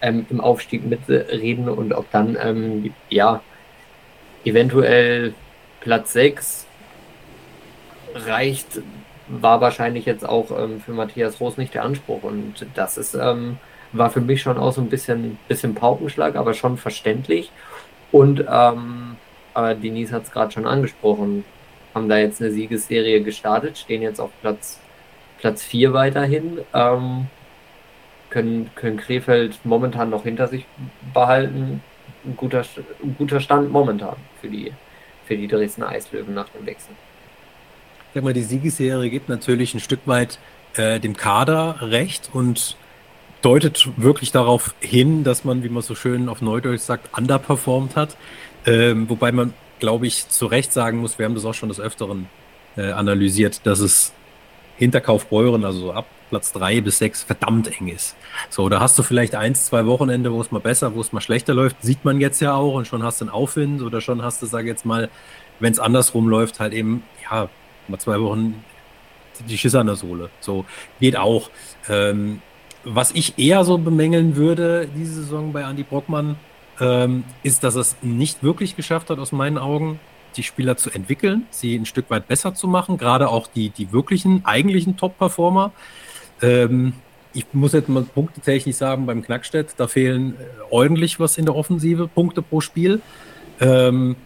ähm, 0.00 0.26
im 0.30 0.40
Aufstieg 0.40 0.84
mitreden 0.84 1.68
und 1.68 1.92
ob 1.92 2.10
dann, 2.12 2.36
ähm, 2.40 2.94
ja, 3.08 3.42
eventuell 4.44 5.34
Platz 5.80 6.12
6 6.12 6.66
reicht, 8.14 8.80
war 9.28 9.60
wahrscheinlich 9.60 10.04
jetzt 10.06 10.26
auch 10.26 10.50
ähm, 10.58 10.80
für 10.80 10.92
Matthias 10.92 11.40
Roos 11.40 11.56
nicht 11.56 11.74
der 11.74 11.84
Anspruch. 11.84 12.22
Und 12.22 12.66
das 12.74 12.96
ist, 12.96 13.14
ähm, 13.14 13.58
war 13.92 14.10
für 14.10 14.20
mich 14.20 14.42
schon 14.42 14.58
auch 14.58 14.72
so 14.72 14.80
ein 14.80 14.88
bisschen, 14.88 15.38
bisschen 15.48 15.74
Paukenschlag, 15.74 16.36
aber 16.36 16.54
schon 16.54 16.76
verständlich. 16.76 17.50
Und 18.12 18.44
ähm, 18.48 19.16
aber 19.54 19.74
Denise 19.74 20.12
hat 20.12 20.24
es 20.24 20.32
gerade 20.32 20.52
schon 20.52 20.66
angesprochen, 20.66 21.44
haben 21.94 22.08
da 22.08 22.18
jetzt 22.18 22.42
eine 22.42 22.50
Siegesserie 22.50 23.22
gestartet, 23.22 23.78
stehen 23.78 24.02
jetzt 24.02 24.20
auf 24.20 24.30
Platz, 24.40 24.80
Platz 25.38 25.62
4 25.62 25.92
weiterhin, 25.92 26.58
ähm, 26.74 27.28
können, 28.30 28.70
können 28.74 28.96
Krefeld 28.96 29.60
momentan 29.64 30.10
noch 30.10 30.24
hinter 30.24 30.48
sich 30.48 30.66
behalten. 31.14 31.82
Ein 32.24 32.36
guter, 32.36 32.64
ein 33.02 33.14
guter 33.16 33.38
Stand 33.38 33.70
momentan 33.70 34.16
für 34.40 34.48
die, 34.48 34.72
für 35.24 35.36
die 35.36 35.46
Dresdner 35.46 35.88
Eislöwen 35.88 36.34
nach 36.34 36.48
dem 36.48 36.66
Wechsel 36.66 36.94
sag 38.14 38.22
mal, 38.22 38.32
die 38.32 38.42
Siegesserie 38.42 39.10
gibt 39.10 39.28
natürlich 39.28 39.74
ein 39.74 39.80
Stück 39.80 40.00
weit 40.06 40.38
äh, 40.74 41.00
dem 41.00 41.16
Kader 41.16 41.76
recht 41.80 42.30
und 42.32 42.76
deutet 43.42 43.88
wirklich 43.96 44.32
darauf 44.32 44.74
hin, 44.80 45.24
dass 45.24 45.44
man, 45.44 45.64
wie 45.64 45.68
man 45.68 45.82
so 45.82 45.94
schön 45.94 46.28
auf 46.28 46.40
Neudeutsch 46.40 46.80
sagt, 46.80 47.16
underperformed 47.16 47.96
hat. 47.96 48.16
Ähm, 48.66 49.10
wobei 49.10 49.32
man, 49.32 49.52
glaube 49.80 50.06
ich, 50.06 50.28
zu 50.28 50.46
Recht 50.46 50.72
sagen 50.72 50.98
muss, 50.98 51.18
wir 51.18 51.26
haben 51.26 51.34
das 51.34 51.44
auch 51.44 51.52
schon 51.54 51.68
des 51.68 51.80
Öfteren 51.80 52.28
äh, 52.76 52.92
analysiert, 52.92 53.66
dass 53.66 53.80
es 53.80 54.12
hinter 54.76 55.00
Kaufbeuren, 55.00 55.64
also 55.64 55.92
ab 55.92 56.06
Platz 56.30 56.52
drei 56.52 56.80
bis 56.80 56.98
sechs, 56.98 57.22
verdammt 57.22 57.68
eng 57.78 57.88
ist. 57.88 58.16
So, 58.48 58.68
da 58.68 58.80
hast 58.80 58.98
du 58.98 59.02
vielleicht 59.02 59.34
eins, 59.34 59.66
zwei 59.66 59.86
Wochenende, 59.86 60.32
wo 60.32 60.40
es 60.40 60.50
mal 60.50 60.60
besser, 60.60 60.94
wo 60.94 61.00
es 61.00 61.12
mal 61.12 61.20
schlechter 61.20 61.52
läuft, 61.52 61.76
sieht 61.82 62.04
man 62.04 62.20
jetzt 62.20 62.40
ja 62.40 62.54
auch 62.54 62.74
und 62.74 62.86
schon 62.86 63.02
hast 63.02 63.20
du 63.20 63.26
einen 63.26 63.34
Aufwind 63.34 63.82
oder 63.82 64.00
schon 64.00 64.22
hast 64.22 64.40
du, 64.40 64.46
sage 64.46 64.68
jetzt 64.68 64.86
mal, 64.86 65.10
wenn 65.60 65.72
es 65.72 65.78
andersrum 65.78 66.28
läuft, 66.28 66.60
halt 66.60 66.72
eben, 66.72 67.02
ja, 67.30 67.48
mal 67.88 67.98
zwei 67.98 68.20
Wochen 68.20 68.62
die 69.48 69.58
Schisse 69.58 69.80
an 69.80 69.86
der 69.86 69.96
Sohle. 69.96 70.30
So 70.40 70.64
geht 71.00 71.16
auch. 71.16 71.50
Ähm, 71.88 72.40
was 72.84 73.12
ich 73.12 73.38
eher 73.38 73.64
so 73.64 73.78
bemängeln 73.78 74.36
würde, 74.36 74.88
diese 74.94 75.14
Saison 75.14 75.52
bei 75.52 75.62
Andy 75.62 75.82
Brockmann, 75.82 76.36
ähm, 76.80 77.24
ist, 77.42 77.64
dass 77.64 77.76
es 77.76 77.96
nicht 78.02 78.42
wirklich 78.42 78.76
geschafft 78.76 79.10
hat, 79.10 79.18
aus 79.18 79.32
meinen 79.32 79.58
Augen, 79.58 80.00
die 80.36 80.42
Spieler 80.42 80.76
zu 80.76 80.90
entwickeln, 80.90 81.46
sie 81.50 81.76
ein 81.76 81.86
Stück 81.86 82.10
weit 82.10 82.26
besser 82.26 82.54
zu 82.54 82.66
machen, 82.66 82.98
gerade 82.98 83.28
auch 83.28 83.46
die, 83.46 83.70
die 83.70 83.92
wirklichen, 83.92 84.44
eigentlichen 84.44 84.96
Top-Performer. 84.96 85.72
Ähm, 86.42 86.94
ich 87.32 87.46
muss 87.52 87.72
jetzt 87.72 87.88
mal 87.88 88.02
punktetechnisch 88.02 88.76
sagen, 88.76 89.06
beim 89.06 89.22
Knackstedt, 89.22 89.74
da 89.76 89.86
fehlen 89.86 90.34
äh, 90.34 90.44
ordentlich 90.70 91.20
was 91.20 91.38
in 91.38 91.44
der 91.44 91.54
Offensive, 91.54 92.08
Punkte 92.08 92.42
pro 92.42 92.60
Spiel. 92.60 93.00
Ähm, 93.60 94.16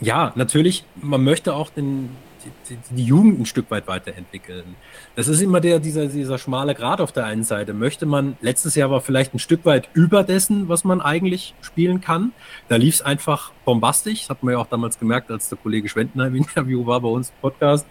ja, 0.00 0.32
natürlich, 0.36 0.84
man 0.96 1.24
möchte 1.24 1.54
auch 1.54 1.70
den, 1.70 2.10
die, 2.44 2.78
die, 2.94 3.04
Jugend 3.04 3.40
ein 3.40 3.46
Stück 3.46 3.70
weit 3.70 3.86
weiterentwickeln. 3.86 4.76
Das 5.16 5.28
ist 5.28 5.40
immer 5.40 5.60
der, 5.60 5.78
dieser, 5.78 6.06
dieser 6.06 6.38
schmale 6.38 6.74
Grad 6.74 7.00
auf 7.00 7.12
der 7.12 7.24
einen 7.24 7.44
Seite. 7.44 7.74
Möchte 7.74 8.06
man, 8.06 8.36
letztes 8.40 8.74
Jahr 8.74 8.90
war 8.90 9.00
vielleicht 9.00 9.34
ein 9.34 9.38
Stück 9.38 9.64
weit 9.64 9.88
über 9.92 10.22
dessen, 10.24 10.68
was 10.68 10.84
man 10.84 11.00
eigentlich 11.00 11.54
spielen 11.60 12.00
kann. 12.00 12.32
Da 12.68 12.76
lief 12.76 12.96
es 12.96 13.02
einfach 13.02 13.52
bombastisch. 13.64 14.20
Das 14.20 14.30
hat 14.30 14.42
man 14.42 14.54
ja 14.54 14.58
auch 14.58 14.66
damals 14.66 14.98
gemerkt, 14.98 15.30
als 15.30 15.48
der 15.48 15.58
Kollege 15.58 15.88
Schwendenheim 15.88 16.34
im 16.34 16.42
Interview 16.42 16.86
war 16.86 17.00
bei 17.00 17.08
uns 17.08 17.30
im 17.30 17.36
Podcast. 17.40 17.86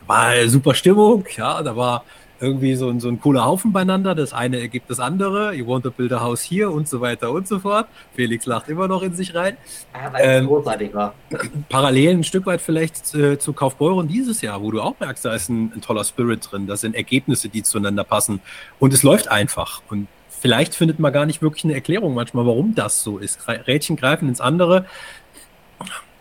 Da 0.00 0.08
war 0.08 0.48
super 0.48 0.74
Stimmung, 0.74 1.24
ja, 1.36 1.62
da 1.62 1.76
war 1.76 2.04
irgendwie 2.40 2.74
so, 2.74 2.88
ein, 2.88 3.00
so 3.00 3.08
ein 3.08 3.20
cooler 3.20 3.44
Haufen 3.44 3.72
beieinander. 3.72 4.14
Das 4.14 4.32
eine 4.32 4.58
ergibt 4.58 4.90
das 4.90 4.98
andere. 4.98 5.54
You 5.54 5.66
want 5.66 5.84
to 5.84 5.90
build 5.90 6.12
a 6.12 6.20
house 6.20 6.42
here 6.42 6.70
und 6.70 6.88
so 6.88 7.00
weiter 7.00 7.30
und 7.30 7.46
so 7.46 7.58
fort. 7.58 7.86
Felix 8.14 8.46
lacht 8.46 8.68
immer 8.68 8.88
noch 8.88 9.02
in 9.02 9.14
sich 9.14 9.34
rein. 9.34 9.56
Ja, 9.94 10.12
weil 10.12 10.22
ähm, 10.24 10.46
großartig 10.46 10.94
war. 10.94 11.14
Parallel 11.68 12.16
ein 12.16 12.24
Stück 12.24 12.46
weit 12.46 12.60
vielleicht 12.60 13.14
äh, 13.14 13.38
zu 13.38 13.52
Kaufbeuren 13.52 14.08
dieses 14.08 14.40
Jahr, 14.40 14.62
wo 14.62 14.70
du 14.70 14.80
auch 14.80 14.98
merkst, 14.98 15.24
da 15.24 15.34
ist 15.34 15.50
ein, 15.50 15.72
ein 15.74 15.82
toller 15.82 16.04
Spirit 16.04 16.50
drin. 16.50 16.66
Da 16.66 16.76
sind 16.76 16.94
Ergebnisse, 16.94 17.50
die 17.50 17.62
zueinander 17.62 18.04
passen. 18.04 18.40
Und 18.78 18.94
es 18.94 19.02
läuft 19.02 19.28
einfach. 19.28 19.82
Und 19.90 20.08
vielleicht 20.30 20.74
findet 20.74 20.98
man 20.98 21.12
gar 21.12 21.26
nicht 21.26 21.42
wirklich 21.42 21.64
eine 21.64 21.74
Erklärung 21.74 22.14
manchmal, 22.14 22.46
warum 22.46 22.74
das 22.74 23.02
so 23.02 23.18
ist. 23.18 23.46
Rädchen 23.48 23.96
greifen 23.96 24.28
ins 24.28 24.40
andere. 24.40 24.86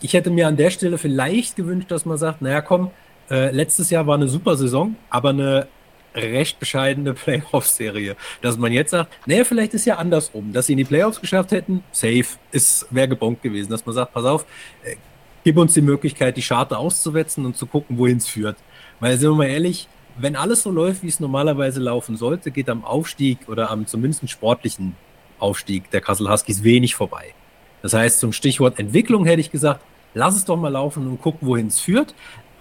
Ich 0.02 0.14
hätte 0.14 0.30
mir 0.30 0.48
an 0.48 0.58
der 0.58 0.70
Stelle 0.70 0.98
vielleicht 0.98 1.56
gewünscht, 1.56 1.92
dass 1.92 2.06
man 2.06 2.18
sagt, 2.18 2.42
naja, 2.42 2.62
komm, 2.62 2.92
äh, 3.30 3.52
letztes 3.52 3.90
Jahr 3.90 4.08
war 4.08 4.16
eine 4.16 4.28
super 4.28 4.58
Saison, 4.58 4.96
aber 5.10 5.30
eine 5.30 5.68
recht 6.16 6.60
bescheidene 6.60 7.14
Playoff-Serie. 7.14 8.16
Dass 8.42 8.58
man 8.58 8.72
jetzt 8.72 8.92
sagt, 8.92 9.12
naja, 9.26 9.44
vielleicht 9.44 9.74
ist 9.74 9.86
ja 9.86 9.98
andersrum, 9.98 10.54
dass 10.54 10.68
sie 10.68 10.74
in 10.74 10.78
die 10.78 10.86
Playoffs 10.86 11.22
geschafft 11.22 11.52
hätten, 11.52 11.84
safe, 11.92 12.26
ist, 12.52 12.88
wäre 12.90 13.08
gebongt 13.08 13.42
gewesen. 13.42 13.70
Dass 13.70 13.86
man 13.86 13.96
sagt, 13.96 14.14
pass 14.14 14.26
auf, 14.26 14.46
äh, 14.84 14.96
gib 15.44 15.58
uns 15.58 15.74
die 15.74 15.82
Möglichkeit, 15.82 16.38
die 16.38 16.42
Scharte 16.42 16.78
auszuwetzen 16.78 17.46
und 17.46 17.58
zu 17.58 17.66
gucken, 17.66 17.98
wohin 17.98 18.18
es 18.18 18.28
führt. 18.28 18.58
Weil, 19.00 19.18
sind 19.18 19.32
wir 19.32 19.36
mal 19.36 19.46
ehrlich, 19.46 19.88
wenn 20.18 20.36
alles 20.36 20.64
so 20.64 20.72
läuft, 20.72 21.04
wie 21.04 21.08
es 21.08 21.20
normalerweise 21.20 21.80
laufen 21.80 22.18
sollte, 22.18 22.52
geht 22.52 22.70
am 22.70 22.84
Aufstieg 22.84 23.48
oder 23.48 23.70
am 23.72 23.88
zumindest 23.88 24.30
sportlichen 24.30 24.96
Aufstieg 25.40 25.90
der 25.92 26.02
Kassel 26.02 26.30
Huskies 26.30 26.64
wenig 26.64 26.96
vorbei. 26.96 27.34
Das 27.82 27.94
heißt, 27.94 28.20
zum 28.20 28.34
Stichwort 28.34 28.78
Entwicklung 28.80 29.26
hätte 29.26 29.40
ich 29.40 29.52
gesagt, 29.52 29.82
lass 30.14 30.36
es 30.36 30.44
doch 30.44 30.58
mal 30.58 30.70
laufen 30.70 31.08
und 31.08 31.22
gucken, 31.22 31.48
wohin 31.48 31.68
es 31.68 31.80
führt. 31.80 32.14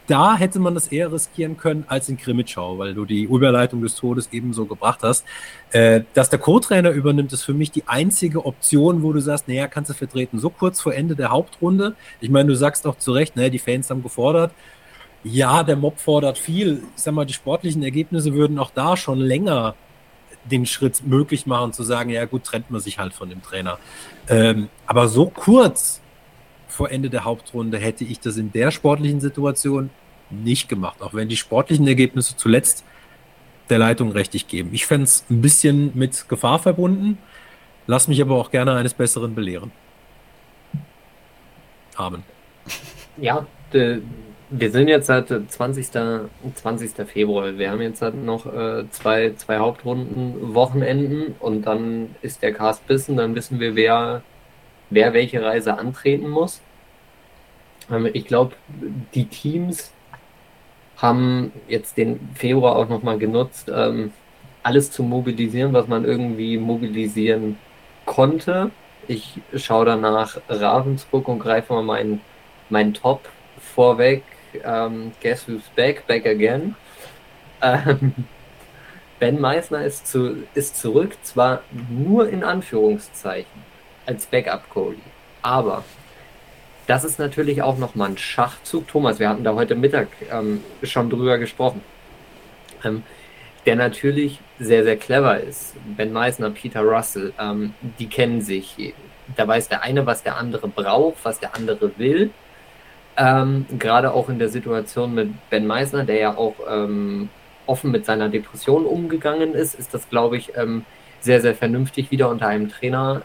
Da 0.09 0.37
hätte 0.37 0.59
man 0.59 0.75
das 0.75 0.89
eher 0.89 1.13
riskieren 1.13 1.59
können 1.59 1.85
als 1.87 2.09
in 2.09 2.17
Krimitschau, 2.17 2.79
weil 2.79 2.95
du 2.95 3.05
die 3.05 3.25
Überleitung 3.25 3.83
des 3.83 3.95
Todes 3.95 4.31
ebenso 4.33 4.65
gebracht 4.65 5.01
hast. 5.03 5.25
Äh, 5.71 6.01
dass 6.15 6.31
der 6.31 6.39
Co-Trainer 6.39 6.91
übernimmt, 6.91 7.33
ist 7.35 7.45
für 7.45 7.53
mich 7.53 7.71
die 7.71 7.87
einzige 7.87 8.47
Option, 8.47 9.03
wo 9.03 9.13
du 9.13 9.21
sagst, 9.21 9.49
naja, 9.49 9.69
kannst 9.69 9.91
du 9.91 9.95
vertreten, 9.95 10.39
so 10.39 10.49
kurz 10.49 10.81
vor 10.81 10.95
Ende 10.95 11.15
der 11.15 11.31
Hauptrunde. 11.31 11.95
Ich 12.21 12.31
meine, 12.31 12.49
du 12.49 12.57
sagst 12.57 12.87
auch 12.87 12.97
zu 12.97 13.13
Recht, 13.13 13.37
naja, 13.37 13.51
die 13.51 13.59
Fans 13.59 13.91
haben 13.91 14.03
gefordert. 14.03 14.53
Ja, 15.25 15.63
der 15.63 15.77
Mob 15.77 16.01
fordert 16.01 16.39
viel. 16.39 16.83
Ich 16.97 17.03
sag 17.03 17.13
mal, 17.13 17.27
die 17.27 17.35
sportlichen 17.35 17.83
Ergebnisse 17.83 18.33
würden 18.33 18.59
auch 18.59 18.71
da 18.71 18.97
schon 18.97 19.19
länger 19.19 19.75
den 20.51 20.65
Schritt 20.65 21.07
möglich 21.07 21.45
machen, 21.45 21.75
zu 21.75 21.83
sagen, 21.83 22.09
ja 22.09 22.25
gut, 22.25 22.45
trennt 22.45 22.71
man 22.71 22.81
sich 22.81 22.99
halt 22.99 23.13
von 23.13 23.29
dem 23.29 23.43
Trainer. 23.43 23.79
Ähm, 24.29 24.69
aber 24.87 25.09
so 25.09 25.27
kurz 25.27 26.01
vor 26.79 26.93
Ende 26.93 27.11
der 27.11 27.25
Hauptrunde 27.25 27.77
hätte 27.77 28.05
ich 28.05 28.21
das 28.21 28.37
in 28.37 28.53
der 28.53 28.71
sportlichen 28.71 29.21
Situation 29.21 29.91
nicht 30.31 30.69
gemacht, 30.69 31.03
auch 31.03 31.13
wenn 31.13 31.29
die 31.29 31.37
sportlichen 31.37 31.89
Ergebnisse 31.89 32.37
zuletzt 32.37 32.85
der 33.69 33.81
Leitung 33.81 34.13
richtig 34.13 34.47
geben. 34.47 34.71
Ich 34.73 34.87
fände 34.87 35.03
es 35.03 35.25
ein 35.29 35.41
bisschen 35.41 35.91
mit 35.95 36.29
Gefahr 36.29 36.61
verbunden, 36.61 37.19
lass 37.89 38.07
mich 38.07 38.23
aber 38.23 38.37
auch 38.37 38.53
gerne 38.53 38.75
eines 38.77 38.95
Besseren 38.95 39.35
belehren. 39.35 39.73
Amen. 41.97 42.23
Ja, 43.17 43.45
wir 43.73 44.71
sind 44.71 44.87
jetzt 44.87 45.09
seit 45.09 45.27
20. 45.29 45.91
20. 46.55 47.09
Februar. 47.09 47.59
Wir 47.59 47.73
haben 47.73 47.83
jetzt 47.83 48.05
noch 48.15 48.47
äh, 48.47 48.89
zwei, 48.91 49.33
zwei 49.37 49.59
Hauptrunden, 49.59 50.55
Wochenenden 50.55 51.35
und 51.41 51.63
dann 51.63 52.15
ist 52.23 52.41
der 52.45 52.55
Cast 52.55 52.87
bissen, 52.87 53.17
dann 53.17 53.35
wissen 53.35 53.59
wir, 53.59 53.75
wer, 53.75 54.23
wer 54.91 55.13
welche 55.13 55.43
Reise 55.43 55.77
antreten 55.77 56.29
muss. 56.29 56.63
Ich 58.13 58.27
glaube, 58.27 58.55
die 59.15 59.27
Teams 59.27 59.93
haben 60.99 61.53
jetzt 61.69 61.97
den 61.97 62.29
Februar 62.35 62.77
auch 62.77 62.89
nochmal 62.89 63.19
genutzt, 63.19 63.71
ähm, 63.75 64.13
alles 64.63 64.91
zu 64.91 65.03
mobilisieren, 65.03 65.73
was 65.73 65.87
man 65.87 66.05
irgendwie 66.05 66.59
mobilisieren 66.59 67.57
konnte. 68.05 68.71
Ich 69.07 69.41
schaue 69.55 69.87
danach 69.87 70.39
Ravensburg 70.49 71.29
und 71.29 71.39
greife 71.39 71.73
mal 71.73 71.83
meinen 71.83 72.21
mein 72.69 72.93
Top 72.93 73.29
vorweg 73.75 74.23
ähm, 74.65 75.13
Guess 75.23 75.49
Who's 75.49 75.63
Back, 75.75 76.07
Back 76.07 76.27
Again. 76.27 76.75
Ähm, 77.63 78.15
ben 79.19 79.41
Meissner 79.41 79.85
ist, 79.85 80.07
zu, 80.07 80.45
ist 80.55 80.77
zurück, 80.77 81.17
zwar 81.23 81.63
nur 81.91 82.29
in 82.29 82.45
Anführungszeichen 82.45 83.63
als 84.07 84.27
Backup-Goalie, 84.27 84.99
aber 85.43 85.85
das 86.89 87.05
ist 87.05 87.19
natürlich 87.19 87.61
auch 87.63 87.77
nochmal 87.77 88.09
ein 88.09 88.19
Schachzug. 88.19 88.89
Thomas, 88.89 89.21
wir 89.21 89.29
hatten 89.29 89.45
da 89.45 89.55
heute 89.55 89.75
Mittag 89.75 90.09
ähm, 90.33 90.63
schon 90.83 91.11
drüber 91.11 91.37
gesprochen. 91.37 91.83
Ähm, 92.83 93.03
der 93.67 93.77
natürlich 93.77 94.41
sehr, 94.59 94.85
sehr 94.85 94.97
clever 94.97 95.39
ist. 95.39 95.75
Ben 95.99 96.11
Meissner, 96.13 96.49
Peter 96.49 96.81
Russell, 96.81 97.35
ähm, 97.39 97.75
die 97.99 98.07
kennen 98.07 98.41
sich. 98.41 98.95
Da 99.37 99.47
weiß 99.47 99.69
der 99.69 99.83
eine, 99.83 100.07
was 100.07 100.23
der 100.23 100.39
andere 100.39 100.67
braucht, 100.67 101.19
was 101.25 101.39
der 101.39 101.55
andere 101.55 101.93
will. 101.99 102.31
Ähm, 103.19 103.67
Gerade 103.79 104.15
auch 104.15 104.31
in 104.31 104.39
der 104.39 104.49
Situation 104.49 105.15
mit 105.15 105.29
Ben 105.51 105.67
Meisner, 105.67 106.05
der 106.05 106.17
ja 106.19 106.37
auch 106.39 106.55
ähm, 106.71 107.29
offen 107.67 107.91
mit 107.91 108.07
seiner 108.07 108.31
Depression 108.31 108.87
umgegangen 108.87 109.53
ist, 109.53 109.75
ist 109.75 109.93
das, 109.93 110.09
glaube 110.09 110.39
ich, 110.39 110.57
ähm, 110.57 110.87
sehr, 111.21 111.43
sehr 111.43 111.55
vernünftig, 111.55 112.11
wieder 112.11 112.31
unter 112.31 112.47
einem 112.47 112.71
Trainer 112.71 113.23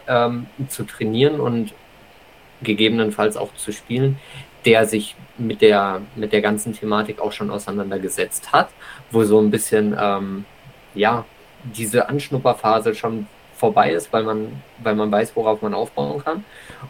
zu 0.68 0.82
trainieren 0.82 1.38
und 1.38 1.72
gegebenenfalls 2.62 3.36
auch 3.36 3.54
zu 3.54 3.72
spielen, 3.72 4.18
der 4.64 4.86
sich 4.86 5.16
mit 5.36 5.60
der, 5.60 6.00
mit 6.16 6.32
der 6.32 6.40
ganzen 6.40 6.72
Thematik 6.72 7.20
auch 7.20 7.32
schon 7.32 7.50
auseinandergesetzt 7.50 8.52
hat, 8.52 8.68
wo 9.10 9.24
so 9.24 9.40
ein 9.40 9.50
bisschen, 9.50 9.96
ähm, 10.00 10.44
ja, 10.94 11.24
diese 11.64 12.08
Anschnupperphase 12.08 12.94
schon 12.94 13.26
vorbei 13.56 13.92
ist, 13.92 14.12
weil 14.12 14.24
man, 14.24 14.62
weil 14.82 14.94
man 14.94 15.10
weiß, 15.10 15.34
worauf 15.36 15.62
man 15.62 15.74
aufbauen 15.74 16.22
kann. 16.22 16.44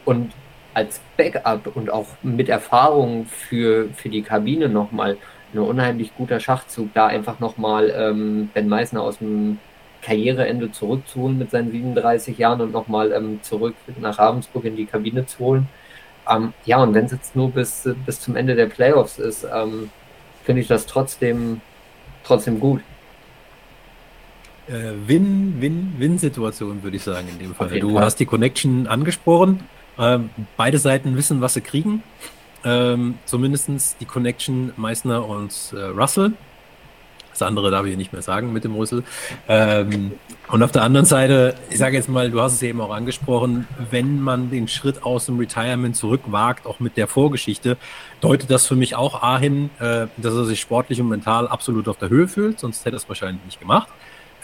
Und 0.05 0.33
als 0.73 1.01
Backup 1.17 1.75
und 1.75 1.91
auch 1.91 2.09
mit 2.23 2.49
Erfahrung 2.49 3.27
für, 3.27 3.89
für 3.95 4.09
die 4.09 4.23
Kabine 4.23 4.69
nochmal 4.69 5.17
ein 5.53 5.59
unheimlich 5.61 6.15
guter 6.17 6.41
Schachzug, 6.41 6.93
da 6.95 7.07
einfach 7.07 7.39
nochmal 7.39 7.95
ähm, 7.97 8.51
Ben 8.53 8.69
Meissner 8.69 9.03
aus 9.03 9.19
dem 9.19 9.59
Karriereende 10.05 10.71
zurückzuholen 10.71 11.39
mit 11.39 11.51
seinen 11.51 11.71
37 11.71 12.39
Jahren 12.39 12.61
und 12.61 12.73
nochmal 12.73 13.13
ähm, 13.13 13.41
zurück 13.43 13.75
nach 14.01 14.19
Ravensburg 14.19 14.65
in 14.65 14.77
die 14.77 14.87
Kabine 14.87 15.27
zu 15.27 15.39
holen. 15.39 15.69
Ähm, 16.31 16.53
ja, 16.65 16.83
und 16.83 16.95
wenn 16.95 17.07
es 17.07 17.13
jetzt 17.13 17.37
nur 17.37 17.51
bis, 17.51 17.89
bis 18.07 18.21
zum 18.21 18.37
Ende 18.37 18.55
der 18.55 18.67
Playoffs 18.67 19.19
ist, 19.19 19.45
ähm, 19.45 19.91
finde 20.45 20.63
ich 20.63 20.69
das 20.69 20.87
trotzdem, 20.87 21.61
trotzdem 22.25 22.61
gut. 22.61 22.81
Win-Win-Win-Situation, 24.67 26.83
würde 26.83 26.97
ich 26.97 27.03
sagen, 27.03 27.29
in 27.29 27.39
dem 27.39 27.55
Fall. 27.55 27.69
Du 27.81 27.93
Fall. 27.93 28.05
hast 28.05 28.17
die 28.17 28.25
Connection 28.25 28.87
angesprochen. 28.87 29.69
Ähm, 29.99 30.31
beide 30.57 30.79
Seiten 30.79 31.19
wissen, 31.19 31.43
was 31.43 31.53
sie 31.55 31.61
kriegen. 31.61 32.03
Ähm, 32.65 33.19
Zumindest 33.27 33.69
die 34.01 34.07
Connection 34.07 34.73
Meissner 34.77 35.29
und 35.29 35.53
äh, 35.75 35.83
Russell. 35.83 36.33
Das 37.35 37.43
andere 37.43 37.71
darf 37.71 37.85
ich 37.87 37.97
nicht 37.97 38.13
mehr 38.13 38.23
sagen 38.23 38.53
mit 38.53 38.65
dem 38.65 38.75
Rüssel. 38.75 39.03
Ähm, 39.49 40.13
und 40.49 40.63
auf 40.63 40.73
der 40.73 40.83
anderen 40.83 41.05
Seite, 41.05 41.55
ich 41.69 41.79
sage 41.79 41.97
jetzt 41.97 42.09
mal, 42.09 42.31
du 42.31 42.41
hast 42.41 42.55
es 42.55 42.63
eben 42.63 42.81
auch 42.81 42.95
angesprochen, 42.95 43.67
wenn 43.91 44.21
man 44.21 44.51
den 44.51 44.69
Schritt 44.69 45.03
aus 45.03 45.27
dem 45.27 45.39
Retirement 45.39 45.97
zurückwagt, 45.97 46.67
auch 46.67 46.81
mit 46.81 46.97
der 46.97 47.09
Vorgeschichte, 47.09 47.77
deutet 48.21 48.51
das 48.51 48.67
für 48.67 48.77
mich 48.77 48.95
auch 48.95 49.23
A 49.23 49.39
hin, 49.39 49.71
äh, 49.81 50.07
dass 50.17 50.35
er 50.35 50.45
sich 50.45 50.61
sportlich 50.61 51.01
und 51.01 51.09
mental 51.09 51.49
absolut 51.49 51.89
auf 51.89 51.97
der 51.99 52.09
Höhe 52.09 52.29
fühlt, 52.29 52.61
sonst 52.61 52.85
hätte 52.85 52.97
er 52.97 52.99
es 52.99 53.09
wahrscheinlich 53.09 53.45
nicht 53.45 53.61
gemacht. 53.61 53.89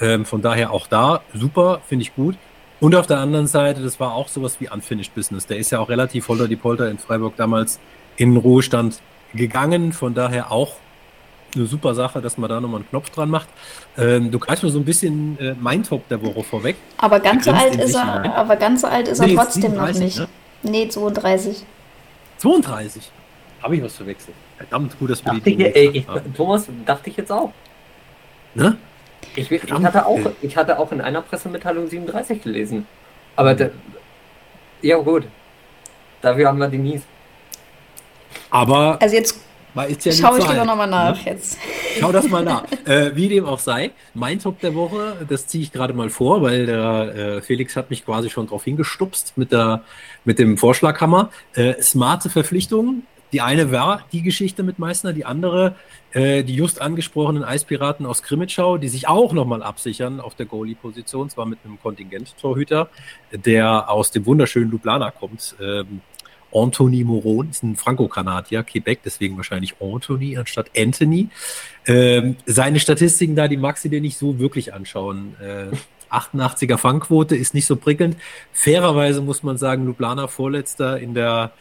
Ähm, 0.00 0.24
von 0.24 0.42
daher 0.42 0.72
auch 0.72 0.86
da 0.86 1.20
super, 1.32 1.80
finde 1.86 2.02
ich 2.02 2.14
gut. 2.14 2.36
Und 2.80 2.94
auf 2.94 3.06
der 3.06 3.18
anderen 3.18 3.46
Seite, 3.46 3.82
das 3.82 4.00
war 4.00 4.14
auch 4.14 4.28
sowas 4.28 4.58
wie 4.58 4.68
Unfinished 4.68 5.14
Business. 5.14 5.46
Der 5.46 5.58
ist 5.58 5.70
ja 5.70 5.78
auch 5.78 5.90
relativ 5.90 6.28
holter 6.28 6.48
die 6.48 6.56
Polter 6.56 6.90
in 6.90 6.98
Freiburg 6.98 7.36
damals 7.36 7.78
in 8.16 8.36
Ruhestand 8.36 9.00
gegangen. 9.34 9.92
Von 9.92 10.14
daher 10.14 10.50
auch 10.50 10.76
eine 11.54 11.66
super 11.66 11.94
Sache, 11.94 12.20
dass 12.20 12.38
man 12.38 12.48
da 12.48 12.60
nochmal 12.60 12.80
einen 12.80 12.88
Knopf 12.88 13.10
dran 13.10 13.30
macht. 13.30 13.48
Ähm, 13.98 14.30
du 14.30 14.38
greifst 14.38 14.62
mir 14.62 14.70
so 14.70 14.78
ein 14.78 14.84
bisschen 14.84 15.38
äh, 15.38 15.54
mein 15.58 15.82
Top 15.82 16.08
der 16.08 16.22
Woche 16.22 16.42
vorweg. 16.42 16.76
Aber 16.98 17.20
ganz 17.20 17.44
so 17.44 17.50
alt 17.50 17.76
ist 17.76 17.94
er, 17.94 18.02
rein. 18.02 18.30
aber 18.32 18.56
ganz 18.56 18.82
so 18.82 18.86
alt 18.86 19.08
ist 19.08 19.20
nee, 19.20 19.34
er 19.34 19.36
trotzdem 19.36 19.74
noch 19.74 19.92
nicht. 19.92 20.18
Ne? 20.18 20.28
Nee, 20.62 20.88
32. 20.88 21.64
32? 22.38 23.10
Habe 23.62 23.76
ich 23.76 23.82
was 23.82 23.96
verwechselt. 23.96 24.36
Verdammt 24.56 24.98
gut, 24.98 25.10
dass 25.10 25.24
wir 25.24 25.32
dachte 25.32 25.44
die 25.50 25.62
ich, 25.62 25.76
ey, 25.76 25.90
ich, 25.90 26.06
Thomas, 26.36 26.66
dachte 26.84 27.10
ich 27.10 27.16
jetzt 27.16 27.32
auch. 27.32 27.52
Ne? 28.54 28.76
Ich, 29.36 29.50
ich, 29.50 29.72
hatte 29.72 30.06
auch, 30.06 30.18
ich 30.42 30.56
hatte 30.56 30.78
auch 30.78 30.90
in 30.92 31.00
einer 31.00 31.22
Pressemitteilung 31.22 31.88
37 31.88 32.42
gelesen. 32.42 32.86
Aber 33.36 33.54
da, 33.54 33.68
ja 34.82 34.96
gut. 34.96 35.24
Dafür 36.20 36.48
haben 36.48 36.58
wir 36.58 36.68
Denise. 36.68 37.04
Aber 38.50 38.98
also 39.00 39.14
jetzt 39.14 39.40
ja 39.74 40.12
schau 40.12 40.36
ich 40.36 40.48
lieber 40.48 40.64
nochmal 40.64 40.88
nach 40.88 41.16
ne? 41.16 41.32
jetzt. 41.32 41.58
Schau 41.98 42.12
das 42.12 42.28
mal 42.28 42.44
nach. 42.44 42.64
äh, 42.86 43.14
wie 43.14 43.28
dem 43.28 43.44
auch 43.44 43.58
sei, 43.58 43.92
mein 44.14 44.38
Top 44.38 44.60
der 44.60 44.74
Woche, 44.74 45.16
das 45.28 45.46
ziehe 45.46 45.62
ich 45.62 45.72
gerade 45.72 45.94
mal 45.94 46.10
vor, 46.10 46.42
weil 46.42 46.66
der 46.66 47.14
äh, 47.14 47.42
Felix 47.42 47.76
hat 47.76 47.90
mich 47.90 48.04
quasi 48.04 48.30
schon 48.30 48.46
drauf 48.46 48.64
hingestupst 48.64 49.36
mit, 49.36 49.52
der, 49.52 49.82
mit 50.24 50.38
dem 50.38 50.58
Vorschlaghammer. 50.58 51.30
Äh, 51.54 51.80
smarte 51.80 52.30
Verpflichtungen, 52.30 53.06
Die 53.32 53.40
eine 53.40 53.70
war 53.70 54.02
die 54.12 54.22
Geschichte 54.22 54.62
mit 54.62 54.78
Meißner, 54.78 55.12
die 55.12 55.24
andere 55.24 55.76
äh, 56.12 56.42
die 56.42 56.54
just 56.54 56.80
angesprochenen 56.80 57.44
Eispiraten 57.44 58.06
aus 58.06 58.22
Krimitschau, 58.22 58.78
die 58.78 58.88
sich 58.88 59.06
auch 59.06 59.32
nochmal 59.32 59.62
absichern 59.62 60.20
auf 60.20 60.34
der 60.34 60.46
Goalie-Position, 60.46 61.30
zwar 61.30 61.46
mit 61.46 61.60
einem 61.64 61.80
Kontingent-Torhüter, 61.80 62.88
der 63.30 63.88
aus 63.88 64.10
dem 64.10 64.26
wunderschönen 64.26 64.70
Ljubljana 64.72 65.12
kommt. 65.12 65.54
Ähm, 65.60 66.00
Anthony 66.52 67.04
Moron 67.04 67.50
ist 67.50 67.62
ein 67.62 67.76
Franco-Kanadier, 67.76 68.62
Quebec, 68.62 69.00
deswegen 69.04 69.36
wahrscheinlich 69.36 69.74
Anthony 69.80 70.36
anstatt 70.36 70.70
Anthony. 70.76 71.28
Ähm, 71.86 72.36
seine 72.46 72.80
Statistiken 72.80 73.36
da, 73.36 73.48
die 73.48 73.56
magst 73.56 73.84
du 73.84 73.88
dir 73.88 74.00
nicht 74.00 74.18
so 74.18 74.38
wirklich 74.38 74.74
anschauen. 74.74 75.36
Äh, 75.40 75.74
88er 76.10 76.76
Fangquote 76.76 77.36
ist 77.36 77.54
nicht 77.54 77.66
so 77.66 77.76
prickelnd. 77.76 78.16
Fairerweise 78.52 79.20
muss 79.20 79.42
man 79.42 79.58
sagen, 79.58 79.84
Ljubljana 79.84 80.26
Vorletzter 80.26 80.98
in 80.98 81.14
der 81.14 81.52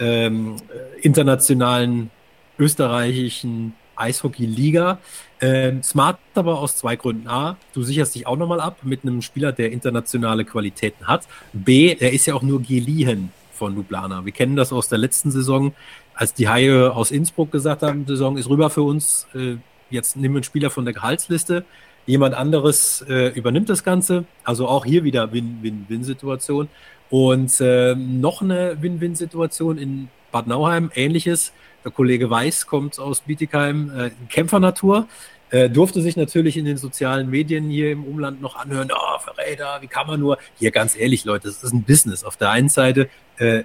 ähm, 0.00 0.56
internationalen 1.00 2.10
österreichischen 2.58 3.74
Eishockey-Liga. 3.96 4.98
Ähm, 5.40 5.82
smart 5.82 6.18
aber 6.34 6.58
aus 6.58 6.76
zwei 6.76 6.96
Gründen. 6.96 7.28
A, 7.28 7.56
du 7.72 7.82
sicherst 7.82 8.14
dich 8.14 8.26
auch 8.26 8.36
nochmal 8.36 8.60
ab 8.60 8.78
mit 8.82 9.02
einem 9.02 9.22
Spieler, 9.22 9.52
der 9.52 9.72
internationale 9.72 10.44
Qualitäten 10.44 11.06
hat. 11.06 11.26
B, 11.52 11.94
er 11.98 12.12
ist 12.12 12.26
ja 12.26 12.34
auch 12.34 12.42
nur 12.42 12.62
geliehen 12.62 13.30
von 13.62 13.76
Ljubljana. 13.76 14.24
Wir 14.24 14.32
kennen 14.32 14.56
das 14.56 14.72
aus 14.72 14.88
der 14.88 14.98
letzten 14.98 15.30
Saison, 15.30 15.72
als 16.14 16.34
die 16.34 16.48
Haie 16.48 16.92
aus 16.92 17.12
Innsbruck 17.12 17.52
gesagt 17.52 17.82
haben, 17.82 18.04
Saison 18.08 18.36
ist 18.36 18.48
rüber 18.48 18.70
für 18.70 18.82
uns, 18.82 19.28
äh, 19.36 19.54
jetzt 19.88 20.16
nehmen 20.16 20.34
wir 20.34 20.38
einen 20.38 20.44
Spieler 20.44 20.70
von 20.70 20.84
der 20.84 20.94
Gehaltsliste. 20.94 21.64
Jemand 22.04 22.34
anderes 22.34 23.04
äh, 23.08 23.28
übernimmt 23.28 23.68
das 23.68 23.84
Ganze. 23.84 24.24
Also 24.42 24.66
auch 24.66 24.84
hier 24.84 25.04
wieder 25.04 25.32
Win-Win-Win-Situation. 25.32 26.68
Und 27.08 27.60
äh, 27.60 27.94
noch 27.94 28.42
eine 28.42 28.82
Win-Win-Situation 28.82 29.78
in 29.78 30.08
Bad 30.32 30.48
Nauheim, 30.48 30.90
ähnliches. 30.96 31.52
Der 31.84 31.92
Kollege 31.92 32.30
Weiß 32.30 32.66
kommt 32.66 32.98
aus 32.98 33.20
Bietigheim, 33.20 33.92
äh, 33.96 34.10
Kämpfernatur. 34.28 35.06
Äh, 35.52 35.68
durfte 35.68 36.00
sich 36.00 36.16
natürlich 36.16 36.56
in 36.56 36.64
den 36.64 36.78
sozialen 36.78 37.28
Medien 37.28 37.68
hier 37.68 37.92
im 37.92 38.04
Umland 38.04 38.40
noch 38.40 38.56
anhören, 38.56 38.90
oh, 38.90 39.18
Verräter, 39.18 39.82
wie 39.82 39.86
kann 39.86 40.06
man 40.06 40.18
nur? 40.18 40.38
Hier 40.58 40.70
ganz 40.70 40.96
ehrlich, 40.96 41.26
Leute, 41.26 41.48
das 41.48 41.62
ist 41.62 41.74
ein 41.74 41.82
Business. 41.82 42.24
Auf 42.24 42.38
der 42.38 42.48
einen 42.48 42.70
Seite, 42.70 43.10
äh, 43.36 43.64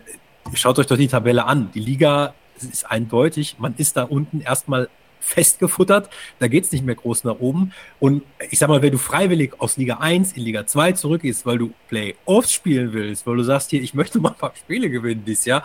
schaut 0.54 0.78
euch 0.80 0.88
doch 0.88 0.98
die 0.98 1.08
Tabelle 1.08 1.46
an. 1.46 1.72
Die 1.74 1.80
Liga 1.80 2.34
ist 2.58 2.92
eindeutig, 2.92 3.56
man 3.58 3.74
ist 3.78 3.96
da 3.96 4.04
unten 4.04 4.42
erstmal 4.42 4.90
festgefuttert, 5.22 6.10
da 6.40 6.50
geht 6.50 6.66
es 6.66 6.74
nicht 6.74 6.84
mehr 6.84 6.96
groß 6.96 7.24
nach 7.24 7.40
oben. 7.40 7.72
Und 8.02 8.24
ich 8.50 8.60
sag 8.60 8.68
mal, 8.68 8.82
wenn 8.82 8.92
du 8.92 8.98
freiwillig 8.98 9.54
aus 9.60 9.78
Liga 9.78 10.00
1 10.02 10.34
in 10.34 10.44
Liga 10.44 10.68
2 10.68 10.92
zurückgehst, 10.92 11.46
weil 11.46 11.58
du 11.58 11.74
Playoffs 11.88 12.52
spielen 12.52 12.92
willst, 12.92 13.26
weil 13.26 13.38
du 13.38 13.44
sagst, 13.44 13.70
hier, 13.70 13.82
ich 13.82 13.94
möchte 13.94 14.20
mal 14.20 14.32
ein 14.32 14.36
paar 14.36 14.54
Spiele 14.58 14.90
gewinnen 14.90 15.24
dieses 15.26 15.46
Jahr, 15.46 15.64